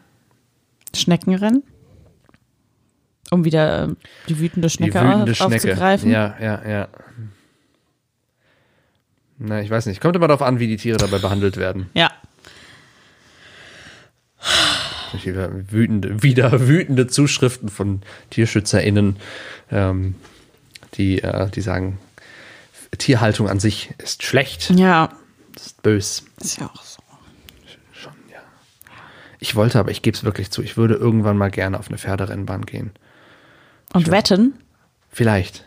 [0.96, 1.62] Schneckenrennen?
[3.30, 5.54] Um wieder ähm, die wütende Die Schnecke wütende auf, Schnecke.
[5.54, 6.10] aufzugreifen.
[6.10, 6.88] Ja, ja, ja.
[9.36, 10.00] Na, ich weiß nicht.
[10.00, 11.90] Kommt immer darauf an, wie die Tiere dabei behandelt werden.
[11.92, 12.10] ja.
[15.24, 19.16] Wieder wütende, wieder wütende Zuschriften von TierschützerInnen,
[19.70, 20.14] ähm,
[20.94, 21.98] die, äh, die sagen,
[22.96, 25.10] Tierhaltung an sich ist schlecht, Ja.
[25.56, 26.24] ist bös.
[26.40, 27.02] Ist ja auch so.
[27.92, 28.38] Schon, ja.
[29.40, 31.98] Ich wollte, aber ich gebe es wirklich zu, ich würde irgendwann mal gerne auf eine
[31.98, 32.92] Pferderennbahn gehen.
[33.92, 34.12] Und Schön.
[34.12, 34.54] wetten?
[35.10, 35.64] Vielleicht.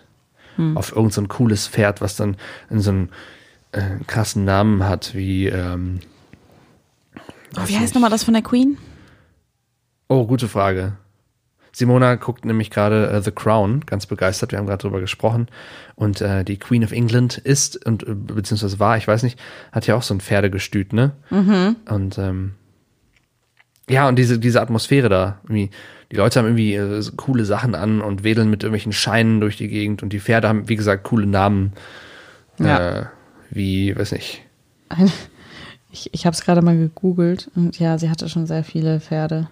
[0.75, 2.37] Auf irgend so cooles Pferd, was dann
[2.69, 3.09] in so einen
[3.71, 5.99] äh, krassen Namen hat, wie, ähm,
[7.55, 8.77] Weiß wie heißt nochmal das von der Queen?
[10.07, 10.97] Oh, gute Frage.
[11.71, 14.51] Simona guckt nämlich gerade äh, The Crown, ganz begeistert.
[14.51, 15.47] Wir haben gerade drüber gesprochen.
[15.95, 19.39] Und äh, die Queen of England ist und äh, beziehungsweise war, ich weiß nicht,
[19.71, 21.13] hat ja auch so ein Pferdegestüt, ne?
[21.89, 22.53] Und ähm,
[23.89, 25.71] ja, und diese, diese Atmosphäre da, irgendwie,
[26.11, 29.57] die Leute haben irgendwie äh, so coole Sachen an und wedeln mit irgendwelchen Scheinen durch
[29.57, 31.73] die Gegend und die Pferde haben, wie gesagt, coole Namen.
[32.59, 32.99] Ja.
[32.99, 33.05] Äh,
[33.49, 34.41] wie, weiß nicht.
[35.93, 39.47] Ich, ich habe es gerade mal gegoogelt und ja, sie hatte schon sehr viele Pferde.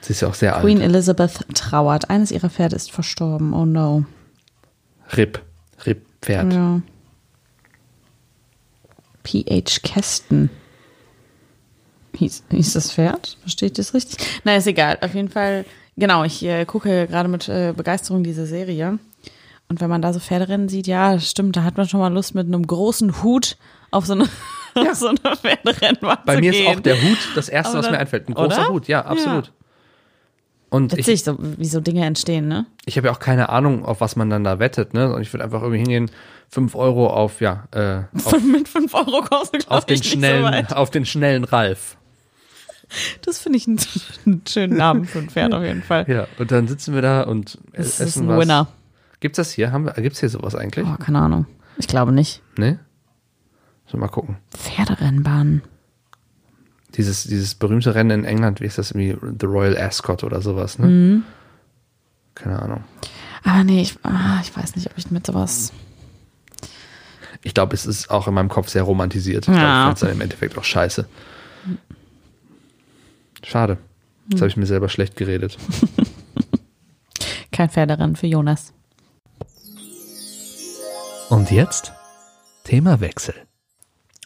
[0.00, 0.90] Sie ist ja auch sehr Queen alt.
[0.90, 2.10] Elizabeth trauert.
[2.10, 3.54] Eines ihrer Pferde ist verstorben.
[3.54, 4.04] Oh no.
[5.16, 5.40] Rip.
[5.86, 6.52] Rip Pferd.
[6.52, 6.82] Ja.
[9.22, 9.80] P.H.
[9.84, 10.50] Keston.
[12.16, 13.38] Hieß, hieß das Pferd?
[13.42, 14.18] Verstehe ich das richtig?
[14.42, 14.98] Na, ist egal.
[15.00, 15.64] Auf jeden Fall,
[15.96, 18.98] genau, ich äh, gucke gerade mit äh, Begeisterung diese Serie.
[19.68, 22.34] Und wenn man da so Pferderennen sieht, ja, stimmt, da hat man schon mal Lust,
[22.34, 23.56] mit einem großen Hut
[23.92, 24.28] auf so eine,
[24.74, 26.70] auf so eine Pferderennbahn Bei mir gehen.
[26.72, 28.28] ist auch der Hut das Erste, Aber was mir dann- einfällt.
[28.28, 28.68] Ein großer oder?
[28.70, 29.52] Hut, ja, absolut.
[30.70, 32.64] Und ich, Witzig, so, wie so Dinge entstehen, ne?
[32.86, 35.12] ich habe ja auch keine Ahnung, auf was man dann da wettet, ne?
[35.14, 36.10] Und ich würde einfach irgendwie hingehen,
[36.48, 40.16] 5 Euro auf, ja, äh, auf, mit 5 Euro kommst du, auf den ich, so
[40.16, 40.72] schnellen, weit.
[40.74, 41.98] auf den schnellen Ralf.
[43.22, 43.80] Das finde ich einen,
[44.26, 46.06] einen schönen Namen für ein Pferd auf jeden Fall.
[46.08, 48.40] Ja, und dann sitzen wir da und Das essen ist ein was.
[48.40, 48.68] Winner.
[49.20, 49.72] Gibt's das hier?
[49.72, 50.86] Haben wir, gibt's hier sowas eigentlich?
[50.86, 51.46] Oh, keine Ahnung.
[51.78, 52.42] Ich glaube nicht.
[52.56, 52.80] Ne?
[53.92, 54.38] So, mal gucken.
[54.56, 55.60] Pferderennbahn.
[56.96, 59.16] Dieses, dieses berühmte Rennen in England, wie ist das irgendwie?
[59.38, 60.86] The Royal Ascot oder sowas, ne?
[60.86, 61.22] Mhm.
[62.34, 62.84] Keine Ahnung.
[63.44, 65.72] Aber nee, ich, ah, ich weiß nicht, ob ich mit sowas.
[67.42, 69.46] Ich glaube, es ist auch in meinem Kopf sehr romantisiert.
[69.46, 69.60] Ich Ja.
[69.60, 71.06] glaube, ich fand es dann im Endeffekt auch scheiße.
[73.44, 73.76] Schade.
[74.30, 75.58] Jetzt habe ich mir selber schlecht geredet.
[77.52, 78.72] Kein Pferderennen für Jonas.
[81.28, 81.92] Und jetzt
[82.64, 83.34] Themawechsel.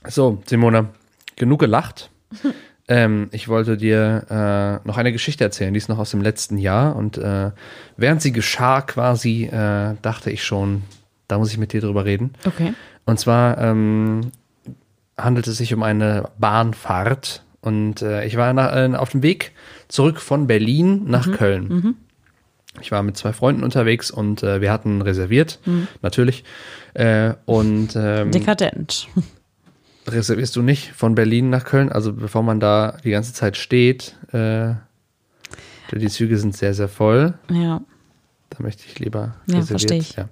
[0.08, 0.88] So, Simona,
[1.36, 2.10] genug gelacht.
[2.88, 6.58] ähm, ich wollte dir äh, noch eine Geschichte erzählen, die ist noch aus dem letzten
[6.58, 6.96] Jahr.
[6.96, 7.50] Und äh,
[7.96, 10.82] während sie geschah quasi, äh, dachte ich schon,
[11.28, 12.34] da muss ich mit dir drüber reden.
[12.44, 12.74] Okay.
[13.04, 14.32] Und zwar ähm,
[15.16, 17.42] handelt es sich um eine Bahnfahrt.
[17.60, 19.52] Und äh, ich war nach, äh, auf dem Weg
[19.88, 21.96] zurück von Berlin nach Köln.
[22.80, 25.60] Ich war mit zwei Freunden unterwegs und äh, wir hatten reserviert,
[26.02, 26.44] natürlich.
[26.92, 29.08] Äh, und ähm, Dekadent.
[30.06, 31.90] Reservierst du nicht von Berlin nach Köln?
[31.90, 34.74] Also bevor man da die ganze Zeit steht, äh,
[35.92, 37.34] die Züge sind sehr, sehr voll.
[37.50, 37.80] Ja.
[38.50, 39.68] Da möchte ich lieber Ja, reserviert.
[39.68, 40.16] verstehe ich.
[40.16, 40.28] Ja.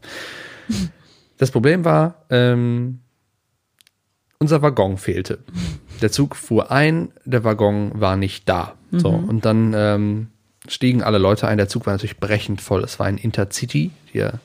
[1.38, 3.00] Das Problem war, ähm,
[4.38, 5.38] unser Waggon fehlte.
[6.02, 8.74] Der Zug fuhr ein, der Waggon war nicht da.
[8.92, 9.28] So, Mhm.
[9.28, 10.26] und dann ähm,
[10.68, 11.56] stiegen alle Leute ein.
[11.58, 12.84] Der Zug war natürlich brechend voll.
[12.84, 14.40] Es war ein Intercity, hier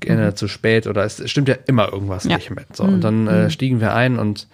[0.00, 2.30] gerne zu spät oder es stimmt ja immer irgendwas Mhm.
[2.30, 2.36] Ja.
[2.36, 2.40] Mhm.
[2.40, 2.76] nicht mit.
[2.76, 4.48] So, und dann äh, stiegen wir ein und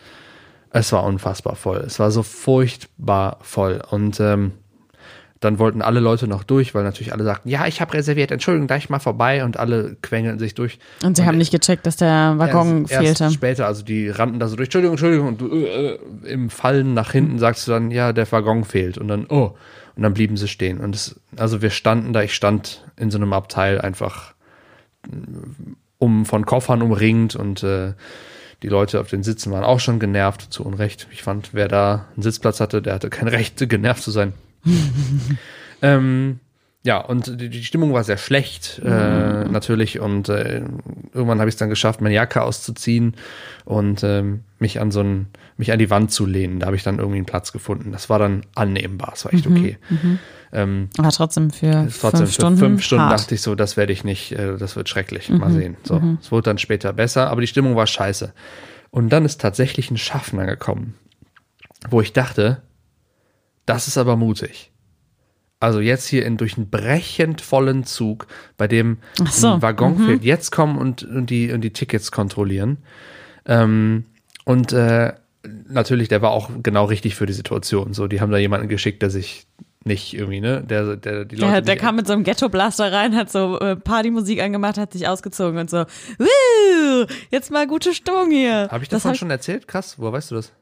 [0.70, 1.79] es war unfassbar voll.
[1.79, 3.81] Es war so furchtbar voll.
[3.91, 4.53] Und ähm,
[5.41, 8.66] dann wollten alle Leute noch durch, weil natürlich alle sagten, ja, ich habe reserviert, Entschuldigung,
[8.66, 10.79] gleich mal vorbei und alle quengeln sich durch.
[11.05, 13.24] Und sie haben nicht gecheckt, dass der Waggon erst, fehlte.
[13.24, 16.93] Erst später, also die rannten da so durch, Entschuldigung, Entschuldigung, und du, äh, im Fallen
[16.93, 19.55] nach hinten sagst du dann, ja, der Waggon fehlt und dann, oh,
[19.95, 20.81] und dann blieben sie stehen.
[20.81, 24.35] Und es, also wir standen da, ich stand in so einem Abteil einfach
[25.99, 27.94] um von Koffern umringt und äh,
[28.62, 31.07] die Leute auf den Sitzen waren auch schon genervt, zu Unrecht.
[31.12, 34.32] Ich fand, wer da einen Sitzplatz hatte, der hatte kein Recht, genervt zu sein.
[35.82, 36.40] ähm,
[36.85, 39.99] ja, und die, die Stimmung war sehr schlecht, äh, natürlich.
[39.99, 40.62] Und äh,
[41.12, 43.14] irgendwann habe ich es dann geschafft, meine Jacke auszuziehen
[43.64, 45.26] und ähm, mich an so ein,
[45.57, 46.61] mich an die Wand zu lehnen.
[46.61, 47.91] Da habe ich dann irgendwie einen Platz gefunden.
[47.91, 49.76] Das war dann annehmbar, es war echt okay.
[50.53, 52.59] Ähm, Aber trotzdem für trotzdem fünf Stunden.
[52.59, 53.20] für fünf Stunden hart.
[53.20, 55.29] dachte ich so, das werde ich nicht, äh, das wird schrecklich.
[55.31, 55.76] Mal sehen.
[55.83, 58.33] So, es wurde dann später besser, aber die Stimmung war scheiße.
[58.91, 60.95] Und dann ist tatsächlich ein Schaffner gekommen,
[61.91, 62.62] wo ich dachte,
[63.66, 64.72] das ist aber mutig.
[65.61, 68.98] Also jetzt hier in durch einen brechend vollen Zug, bei dem
[69.30, 72.78] so, ein Waggon fehlt, jetzt kommen und, und, die, und die Tickets kontrollieren.
[73.44, 74.04] Ähm,
[74.44, 75.14] und äh,
[75.68, 77.92] natürlich, der war auch genau richtig für die Situation.
[77.92, 79.46] So, die haben da jemanden geschickt, der sich
[79.84, 83.16] nicht irgendwie, ne, der, der die Leute Der, der kam mit so einem Ghetto-Blaster rein,
[83.16, 85.84] hat so äh, Partymusik angemacht, hat sich ausgezogen und so,
[86.18, 88.68] Woo, jetzt mal gute Stimmung hier.
[88.70, 89.66] Habe ich Das davon hab schon erzählt?
[89.66, 90.52] Krass, woher weißt du das?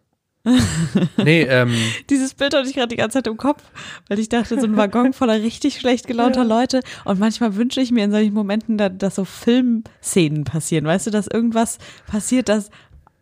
[1.16, 1.74] Nee, ähm,
[2.10, 3.62] Dieses Bild hatte ich gerade die ganze Zeit im Kopf,
[4.08, 6.80] weil ich dachte, so ein Waggon voller richtig schlecht gelaunter Leute.
[7.04, 10.84] Und manchmal wünsche ich mir in solchen Momenten, da, dass so Filmszenen passieren.
[10.84, 12.70] Weißt du, dass irgendwas passiert, dass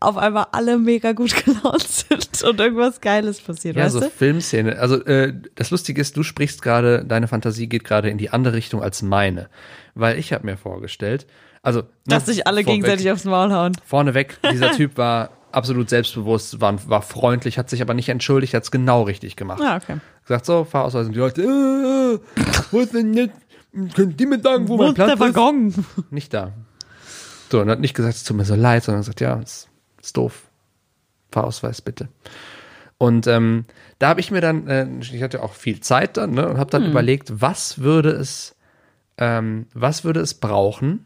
[0.00, 4.10] auf einmal alle mega gut gelaunt sind und irgendwas Geiles passiert, ja, weißt so du?
[4.10, 4.78] Filmszene.
[4.78, 8.54] Also äh, das Lustige ist, du sprichst gerade, deine Fantasie geht gerade in die andere
[8.54, 9.48] Richtung als meine.
[9.94, 11.26] Weil ich habe mir vorgestellt,
[11.62, 13.72] also ne, Dass sich alle vorweg- gegenseitig aufs Maul hauen.
[13.86, 18.64] Vorneweg, dieser Typ war absolut selbstbewusst, war, war freundlich, hat sich aber nicht entschuldigt, hat
[18.64, 19.62] es genau richtig gemacht.
[19.62, 19.98] Ah, okay.
[20.26, 22.18] Gesagt, so, Fahrausweis und die Leute, äh,
[22.70, 23.34] wo ist denn jetzt,
[23.94, 25.68] könnt ihr mir sagen, wo, Wo mein ist Platz der Waggon?
[25.68, 25.78] ist?
[26.12, 26.52] Nicht da.
[27.50, 29.68] So, und hat nicht gesagt, es tut mir so leid, sondern gesagt, ja, ist,
[30.02, 30.42] ist doof.
[31.30, 32.08] Fahrausweis bitte.
[32.98, 33.64] Und ähm,
[33.98, 36.70] da habe ich mir dann, äh, ich hatte auch viel Zeit dann, ne, und habe
[36.70, 38.54] dann überlegt, was würde es,
[39.18, 41.04] ähm, was würde es brauchen,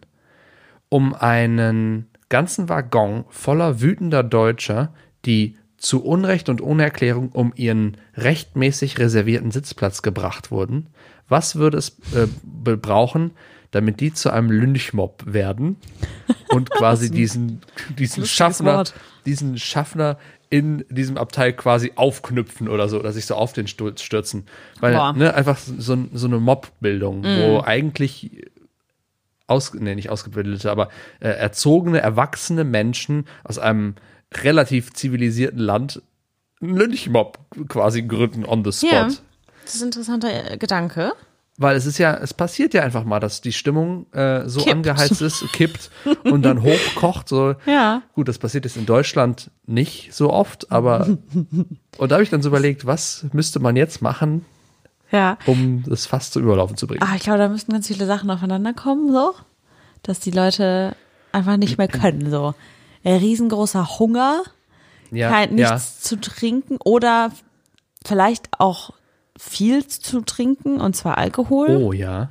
[0.91, 4.93] um einen ganzen Waggon voller wütender Deutscher,
[5.25, 10.89] die zu Unrecht und ohne Erklärung um ihren rechtmäßig reservierten Sitzplatz gebracht wurden.
[11.29, 13.33] Was würde es äh, brauchen,
[13.71, 15.77] damit die zu einem Lynchmob werden
[16.49, 17.61] und quasi diesen,
[17.99, 18.95] diesen Schaffner, Wort.
[19.27, 20.19] diesen Schaffner
[20.51, 24.47] in diesem Abteil quasi aufknüpfen oder so, oder sich so auf den Sturz stürzen.
[24.81, 25.13] Weil, Boah.
[25.13, 28.47] ne, einfach so, so eine Mobbildung, wo eigentlich
[29.49, 30.89] aus, nee, nicht ausgebildete, aber
[31.21, 33.95] äh, erzogene, erwachsene Menschen aus einem
[34.33, 36.03] relativ zivilisierten Land
[36.61, 37.39] einen Lynchmob
[37.69, 38.95] quasi gründen on the spot.
[38.95, 39.09] Ja.
[39.65, 41.13] Das ist ein interessanter äh, Gedanke.
[41.61, 44.77] Weil es ist ja, es passiert ja einfach mal, dass die Stimmung äh, so Kippt.
[44.77, 45.91] angeheizt ist, kippt
[46.23, 47.29] und dann hochkocht.
[47.29, 47.57] So.
[47.67, 48.03] Ja.
[48.15, 51.19] Gut, das passiert jetzt in Deutschland nicht so oft, aber
[51.99, 54.45] und da habe ich dann so überlegt, was müsste man jetzt machen,
[55.11, 55.39] Ja.
[55.47, 57.03] um das fast zu überlaufen zu bringen?
[57.03, 59.35] Ah, ich glaube, da müssten ganz viele Sachen aufeinander kommen, so.
[60.03, 60.95] Dass die Leute
[61.33, 62.55] einfach nicht mehr können, so.
[63.05, 64.43] Ein riesengroßer Hunger,
[65.11, 65.73] ja, kein, ja.
[65.75, 67.33] nichts zu trinken oder
[68.05, 68.91] vielleicht auch
[69.39, 71.77] viel zu trinken, und zwar Alkohol.
[71.77, 72.31] Oh ja.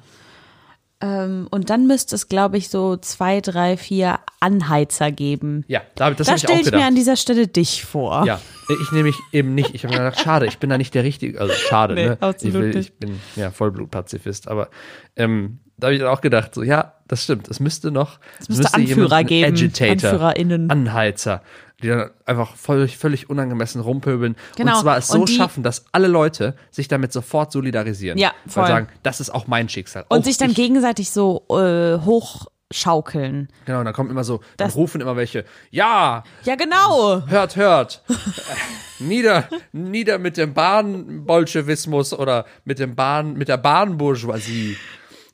[1.00, 5.64] Ähm, und dann müsste es, glaube ich, so zwei, drei, vier Anheizer geben.
[5.68, 6.82] Ja, David, das da habe ich auch stelle ich gedacht.
[6.82, 8.26] mir an dieser Stelle dich vor.
[8.26, 8.39] Ja,
[8.82, 9.76] ich nämlich eben nicht.
[9.76, 12.18] Ich habe mir gedacht, schade, ich bin da nicht der richtige, also schade, Nee, ne?
[12.20, 12.89] absolut ich, will, nicht.
[12.89, 14.70] ich bin ja Vollblutpazifist, aber
[15.16, 18.50] ähm, da habe ich dann auch gedacht, so ja, das stimmt, es müsste noch, es
[18.50, 20.70] müsste Anführer jemanden- geben, Agitator, AnführerInnen.
[20.72, 21.43] Anheizer,
[21.84, 26.07] die dann einfach völlig, völlig unangemessen rumpöbeln Genau, und zwar es so schaffen, dass alle
[26.07, 28.17] Leute sich damit sofort solidarisieren.
[28.17, 28.63] Ja, voll.
[28.63, 30.05] Weil sagen, das ist auch mein Schicksal.
[30.09, 30.55] Und auch sich dann ich.
[30.55, 33.49] gegenseitig so äh, hochschaukeln.
[33.65, 37.21] Genau, und dann kommen immer so, dann Das- rufen immer welche, ja, Ja, genau.
[37.28, 38.03] hört, hört.
[38.99, 44.78] nieder, nieder mit dem Bahnbolschewismus oder mit dem Bahn, mit der Bahnbourgeoisie.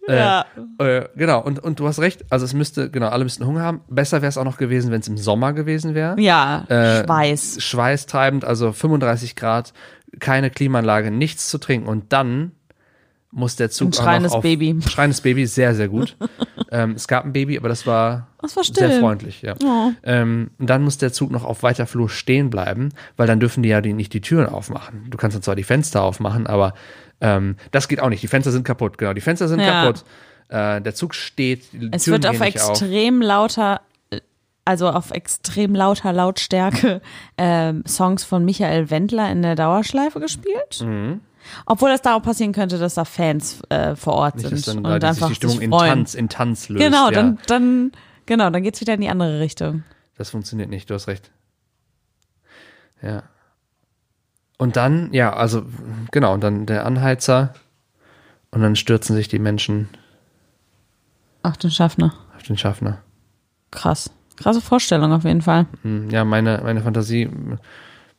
[0.08, 0.46] Ja.
[0.80, 3.82] Äh, genau, und, und du hast recht, also es müsste, genau, alle müssten Hunger haben.
[3.88, 6.20] Besser wäre es auch noch gewesen, wenn es im Sommer gewesen wäre.
[6.20, 7.64] Ja, Äh, Schweiß.
[7.64, 9.74] Schweißtreibend, also 35 Grad,
[10.20, 12.52] keine Klimaanlage, nichts zu trinken und dann
[13.36, 14.76] muss der Zug Ein schreiendes auch noch auf, Baby.
[14.88, 16.16] Schreiendes Baby, sehr, sehr gut.
[16.72, 18.88] ähm, es gab ein Baby, aber das war, Das war still.
[18.90, 19.56] sehr freundlich, ja.
[20.04, 23.64] Ähm, und dann muss der Zug noch auf weiter Flur stehen bleiben, weil dann dürfen
[23.64, 25.08] die ja die, nicht die Türen aufmachen.
[25.10, 26.74] Du kannst dann zwar die Fenster aufmachen, aber
[27.22, 28.24] ähm, das geht auch nicht.
[28.24, 29.14] Die Fenster sind kaputt, genau.
[29.14, 29.84] Die Fenster sind Ja.
[29.84, 30.04] kaputt.
[30.50, 32.70] Äh, der Zug steht, Es Türen wird auf nicht auf.
[32.72, 34.20] extrem lauter, äh,
[34.66, 37.02] also auf extrem lauter Lautstärke
[37.38, 40.82] ähm, Songs von Michael Wendler in der Dauerschleife gespielt.
[40.82, 41.22] Mhm.
[41.66, 44.94] Obwohl das da auch passieren könnte, dass da Fans äh, vor Ort Nicht, sind dann
[44.94, 45.72] und da einfach die Stimmung in.
[45.72, 46.82] Tanz, in Tanz löst.
[46.86, 47.12] Genau, ja.
[47.12, 47.92] dann, dann,
[48.26, 49.84] genau, dann geht's wieder in die andere Richtung.
[50.18, 51.32] Das funktioniert nicht, du hast recht.
[53.02, 53.24] Ja.
[54.58, 55.64] Und dann, ja, also,
[56.12, 57.54] genau, und dann der Anheizer
[58.52, 59.90] und dann stürzen sich die Menschen
[61.42, 62.14] Ach, den Schaffner.
[62.36, 63.00] auf den Schaffner.
[63.72, 64.12] Krass.
[64.38, 65.66] Krasse Vorstellung auf jeden Fall.
[65.82, 67.30] Hm, Ja, meine, meine Fantasie,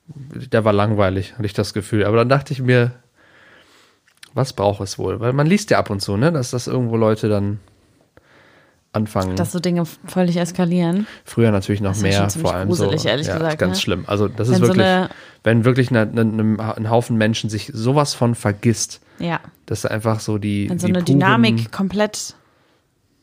[0.06, 2.04] der war langweilig, hatte ich das Gefühl.
[2.04, 2.92] Aber dann dachte ich mir,
[4.34, 5.20] was braucht es wohl?
[5.20, 7.60] Weil man liest ja ab und zu, ne, dass das irgendwo Leute dann
[8.94, 9.36] anfangen.
[9.36, 11.06] Dass so Dinge völlig eskalieren.
[11.24, 13.08] Früher natürlich noch mehr, vor allem gruselig, so.
[13.08, 13.80] ehrlich ja, gesagt, ganz ne?
[13.82, 14.04] schlimm.
[14.06, 15.08] Also das Wenn ist so wirklich, eine-
[15.42, 19.40] wenn wirklich eine, eine, ein Haufen Menschen sich sowas von vergisst, Ja.
[19.66, 22.34] dass da einfach so die, Wenn so die eine puren, Dynamik komplett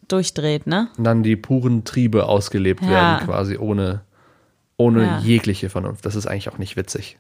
[0.07, 0.89] durchdreht, ne?
[0.97, 2.89] dann die puren Triebe ausgelebt Ja.
[2.89, 4.01] werden, quasi ohne,
[4.77, 5.19] ohne Ja.
[5.19, 6.05] jegliche Vernunft.
[6.05, 7.17] Das ist eigentlich auch nicht witzig.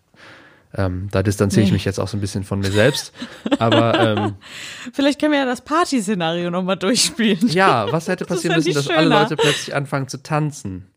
[0.75, 1.73] Ähm, da distanziere ich Nee.
[1.73, 3.13] mich jetzt auch so ein bisschen von mir selbst.
[3.59, 4.35] Aber ähm,
[4.93, 7.47] Vielleicht können wir ja das Party-Szenario nochmal durchspielen.
[7.49, 9.19] ja, was hätte passieren müssen, dass alle schöner.
[9.21, 10.87] Leute plötzlich anfangen zu tanzen?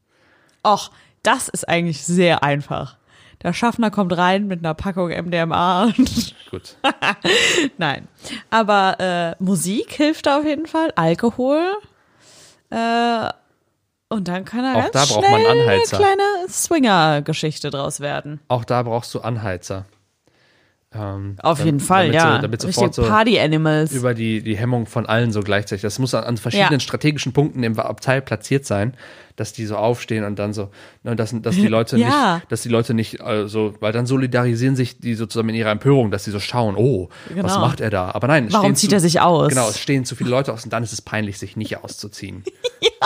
[0.66, 0.90] Och,
[1.22, 2.96] das ist eigentlich sehr einfach.
[3.42, 5.92] Der Schaffner kommt rein mit einer Packung MDMA.
[6.50, 6.76] Gut.
[7.76, 8.08] Nein.
[8.50, 10.92] Aber äh, Musik hilft da auf jeden Fall.
[10.96, 11.60] Alkohol.
[12.70, 13.28] Äh,
[14.14, 15.96] und dann kann er Auch ganz da braucht schnell man Anheizer.
[15.98, 18.40] eine kleine Swinger-Geschichte draus werden.
[18.48, 19.84] Auch da brauchst du Anheizer.
[20.96, 22.36] Ähm, Auf dam- jeden Fall, damit ja.
[22.36, 23.90] So, damit sofort so Party-Animals.
[23.90, 25.82] über die, die Hemmung von allen so gleichzeitig.
[25.82, 26.78] Das muss an, an verschiedenen Ja.
[26.80, 28.94] strategischen Punkten im Abteil platziert sein,
[29.34, 30.68] dass die so aufstehen und dann so,
[31.02, 32.36] ne, dass, dass die Leute Ja.
[32.36, 35.56] nicht, dass die Leute nicht äh, so, weil dann solidarisieren sich die so zusammen in
[35.56, 37.58] ihrer Empörung, dass sie so schauen, oh, was Genau.
[37.66, 38.12] macht er da?
[38.12, 39.48] Aber nein, es Warum zieht zu, er sich aus?
[39.48, 42.44] Genau, es stehen zu viele Leute aus und dann ist es peinlich, sich nicht auszuziehen.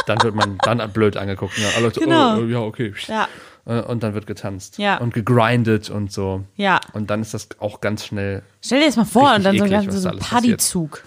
[0.08, 1.56] Dann wird man dann blöd angeguckt.
[1.56, 2.36] Und dann alle Leute, Genau.
[2.36, 2.92] oh, oh, ja, okay.
[3.06, 3.28] Ja.
[3.66, 4.78] Äh, Und dann wird getanzt.
[4.78, 4.98] Ja.
[4.98, 6.44] Und gegrindet und so.
[6.56, 6.80] Ja.
[6.94, 9.64] Und dann ist das auch ganz schnell Stell dir das mal vor und dann so
[9.64, 11.04] ein eklig, so da ein alles Partyyzug.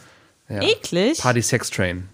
[0.50, 0.62] ja.
[0.62, 1.18] Eklig.
[1.20, 2.08] Party Sex Train.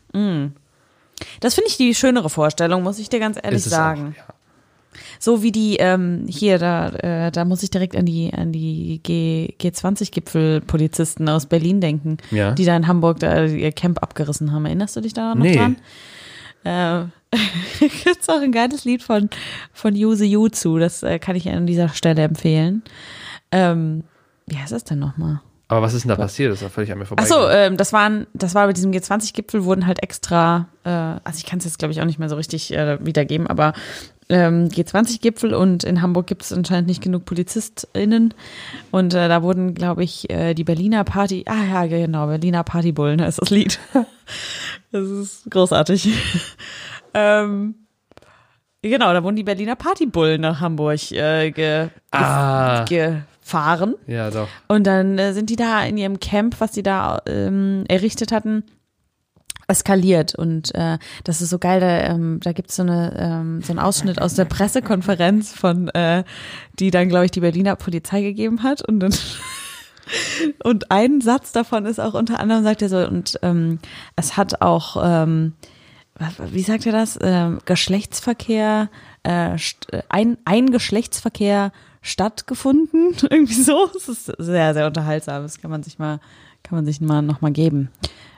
[1.41, 4.15] Das finde ich die schönere Vorstellung, muss ich dir ganz ehrlich sagen.
[4.15, 4.33] Auch, ja.
[5.19, 8.99] So wie die, ähm, hier, da, äh, da muss ich direkt an die, an die
[9.03, 12.51] G, G20-Gipfel-Polizisten aus Berlin denken, Ja.
[12.51, 14.65] die da in Hamburg da ihr Camp abgerissen haben.
[14.65, 15.55] Erinnerst du dich da noch Nee.
[15.55, 15.77] dran?
[16.63, 17.05] Äh,
[17.79, 19.29] gibt's auch ein geiles Lied von,
[19.73, 20.77] von Yuse Yu zu.
[20.77, 22.83] Das äh, kann ich an dieser Stelle empfehlen.
[23.51, 24.03] Ähm,
[24.45, 25.41] wie heißt das denn nochmal?
[25.69, 26.51] Aber was ist denn da passiert?
[26.51, 27.23] Das ist ja völlig an mir vorbei.
[27.23, 31.45] Achso, ähm, das waren, das war bei diesem G20-Gipfel wurden halt extra, äh, also ich
[31.45, 33.73] kann es jetzt glaube ich auch nicht mehr so richtig äh, wiedergeben, aber
[34.29, 38.33] ähm, G20-Gipfel und in Hamburg gibt es anscheinend nicht genug PolizistInnen
[38.91, 43.21] und äh, da wurden, glaube ich, äh, die Berliner Party, ah ja, genau, Berliner Partybullen
[43.21, 43.79] heißt das Lied.
[44.91, 46.09] das ist großartig.
[47.13, 47.75] ähm,
[48.81, 52.83] genau, da wurden die Berliner Partybullen nach Hamburg äh, ge Ah.
[52.85, 53.95] gefahren.
[54.07, 54.47] ja, doch.
[54.67, 58.63] Und dann äh, sind die da in ihrem Camp, was die da ähm, errichtet hatten,
[59.67, 60.35] eskaliert.
[60.35, 63.79] Und äh, das ist so geil, da, ähm, da gibt's so, eine, ähm, so einen
[63.79, 66.23] Ausschnitt aus der Pressekonferenz von, äh,
[66.79, 68.87] die dann, glaube ich, die Berliner Polizei gegeben hat.
[68.87, 69.13] Und dann
[70.63, 73.79] und ein Satz davon ist auch unter anderem, sagt er so, und ähm,
[74.15, 75.53] es hat auch, ähm,
[76.51, 78.89] wie sagt er das, ähm, Geschlechtsverkehr,
[79.23, 79.57] äh,
[80.09, 83.89] ein, ein Geschlechtsverkehr stattgefunden, irgendwie so.
[83.95, 85.43] Es ist sehr, sehr unterhaltsam.
[85.43, 86.19] Das kann man sich mal,
[86.63, 87.89] kann man sich mal noch mal geben.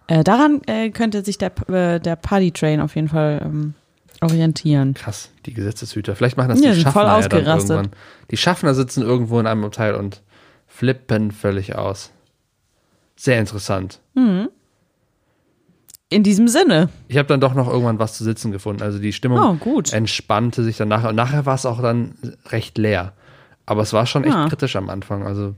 [0.09, 3.75] Äh, daran äh, könnte sich der, äh, der Party Train auf jeden Fall ähm,
[4.21, 4.95] orientieren.
[4.95, 6.15] Krass, die Gesetzeshüter.
[6.15, 7.69] Vielleicht machen das Ja, die sind voll Schaffner ja dann ausgerastet.
[7.69, 7.95] irgendwann.
[8.31, 10.23] Die Schaffner sitzen irgendwo in einem Abteil und
[10.65, 12.11] flippen völlig aus.
[13.15, 13.99] Sehr interessant.
[16.09, 16.89] In diesem Sinne.
[17.07, 18.81] Ich habe dann doch noch irgendwann was zu sitzen gefunden.
[18.81, 19.93] Also die Stimmung Oh, gut.
[19.93, 21.09] entspannte sich dann nachher.
[21.09, 22.15] Und nachher war es auch dann
[22.47, 23.13] recht leer.
[23.67, 24.47] Aber es war schon echt Ja.
[24.49, 25.27] kritisch am Anfang.
[25.27, 25.53] Also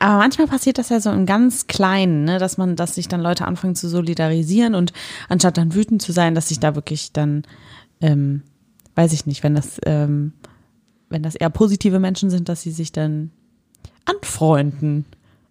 [0.00, 3.20] Aber manchmal passiert das ja so im ganz Kleinen, ne, dass man, dass sich dann
[3.20, 4.92] Leute anfangen zu solidarisieren und
[5.28, 7.42] anstatt dann wütend zu sein, dass sich da wirklich dann,
[8.00, 8.42] ähm,
[8.94, 10.32] weiß ich nicht, wenn das, ähm,
[11.10, 13.30] wenn das eher positive Menschen sind, dass sie sich dann
[14.06, 15.04] anfreunden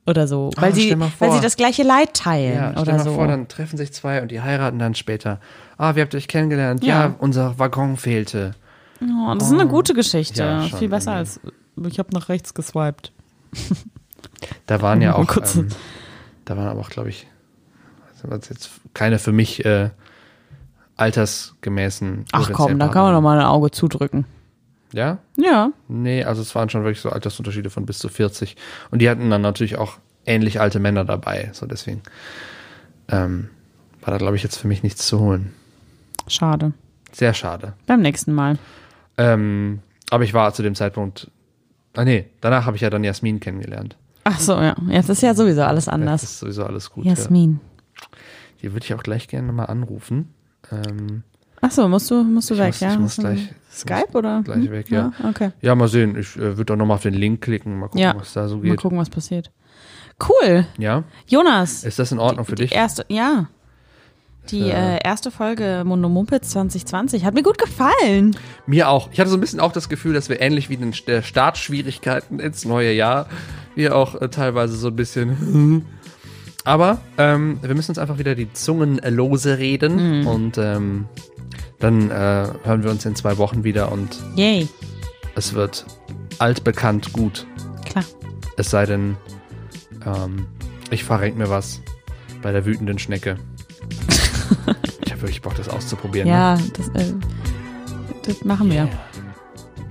[0.08, 3.04] oder so, weil Ah, sie, weil sie das gleiche Leid teilen ja, stell oder mal
[3.04, 3.14] so.
[3.14, 5.39] vor, dann treffen sich zwei und die heiraten dann später.
[5.78, 6.84] Ah, wie habt euch kennengelernt?
[6.84, 7.16] Ja, Ja.
[7.20, 8.56] unser Waggon fehlte.
[9.02, 11.52] oh, das ist eine gute Geschichte, Ja, viel besser irgendwie.
[11.86, 13.12] als ich habe nach rechts geswiped.
[14.66, 15.70] Da waren ja auch, ähm,
[16.46, 17.28] da waren aber auch, glaube ich,
[18.12, 19.90] also was jetzt keine für mich äh,
[20.98, 22.26] altersgemäßen.
[22.32, 24.26] Ach komm, da kann man noch mal ein Auge zudrücken.
[24.92, 25.20] Ja?
[25.38, 28.56] Ja, Nee, also es waren schon wirklich so Altersunterschiede von bis zu 40.
[28.92, 31.50] Und die hatten dann natürlich auch ähnlich alte Männer dabei.
[31.54, 32.02] So deswegen
[33.08, 33.50] ähm,
[34.02, 35.54] war da, glaube ich, jetzt für mich nichts zu holen.
[36.28, 36.74] schade.
[37.12, 37.74] Sehr schade.
[37.88, 38.58] Beim nächsten Mal.
[39.18, 39.80] Ähm,
[40.12, 41.30] aber ich war zu dem Zeitpunkt.
[41.96, 43.98] Ah nee, danach habe ich ja dann Jasmin kennengelernt.
[44.32, 44.75] Ach so, ja.
[44.89, 46.21] Jetzt ist ja sowieso alles anders.
[46.23, 47.05] ist sowieso alles gut.
[47.05, 47.11] Ja.
[47.13, 47.59] Jasmin.
[48.61, 50.34] Die würde ich auch gleich gerne nochmal anrufen.
[50.71, 51.23] Ähm,
[51.61, 52.93] Ach so, musst du, musst du weg, muss- ja?
[52.93, 54.41] ich muss gleich- Skype muss oder?
[54.43, 54.71] gleich Hm?
[54.71, 55.11] weg, ja.
[55.27, 55.51] Okay.
[55.61, 56.15] ja, mal sehen.
[56.17, 58.15] Ich äh, würde doch nochmal auf den Link klicken, mal gucken, Ja.
[58.15, 58.77] was da so Mal geht.
[58.82, 59.51] gucken, was passiert.
[60.21, 60.65] Cool.
[60.77, 61.03] Ja?
[61.27, 61.84] Jonas.
[61.84, 62.73] Ist das in Ordnung für die dich?
[62.73, 63.47] erste, ja.
[64.51, 64.95] Die Ja.
[64.95, 68.36] äh, erste Folge Mundo Mumpitz 2020 hat mir gut gefallen.
[68.65, 69.09] Mir auch.
[69.11, 72.65] Ich hatte so ein bisschen auch das Gefühl, dass wir ähnlich wie der Startschwierigkeiten ins
[72.65, 73.27] neue Jahr,
[73.80, 75.86] wir auch äh, teilweise so ein bisschen.
[76.65, 81.05] Aber ähm, wir müssen uns einfach wieder die Zungen äh, lose reden und ähm,
[81.80, 84.67] dann äh, hören wir uns in zwei Wochen wieder und Yay.
[85.36, 85.86] es wird
[86.38, 87.47] altbekannt gut.
[87.86, 88.03] Klar.
[88.57, 89.15] Es sei denn,
[90.05, 90.45] ähm,
[90.91, 91.82] ich verrenk mir was
[92.41, 93.38] bei der wütenden Schnecke.
[95.05, 96.27] ich habe wirklich Bock, das auszuprobieren.
[96.27, 96.34] Ne?
[96.36, 97.13] Ja, das, äh,
[98.25, 98.89] das machen wir.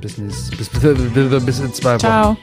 [0.03, 2.01] Bis, nächstes- bis, bis, bis, bis in zwei Wochen.
[2.01, 2.36] Ciao.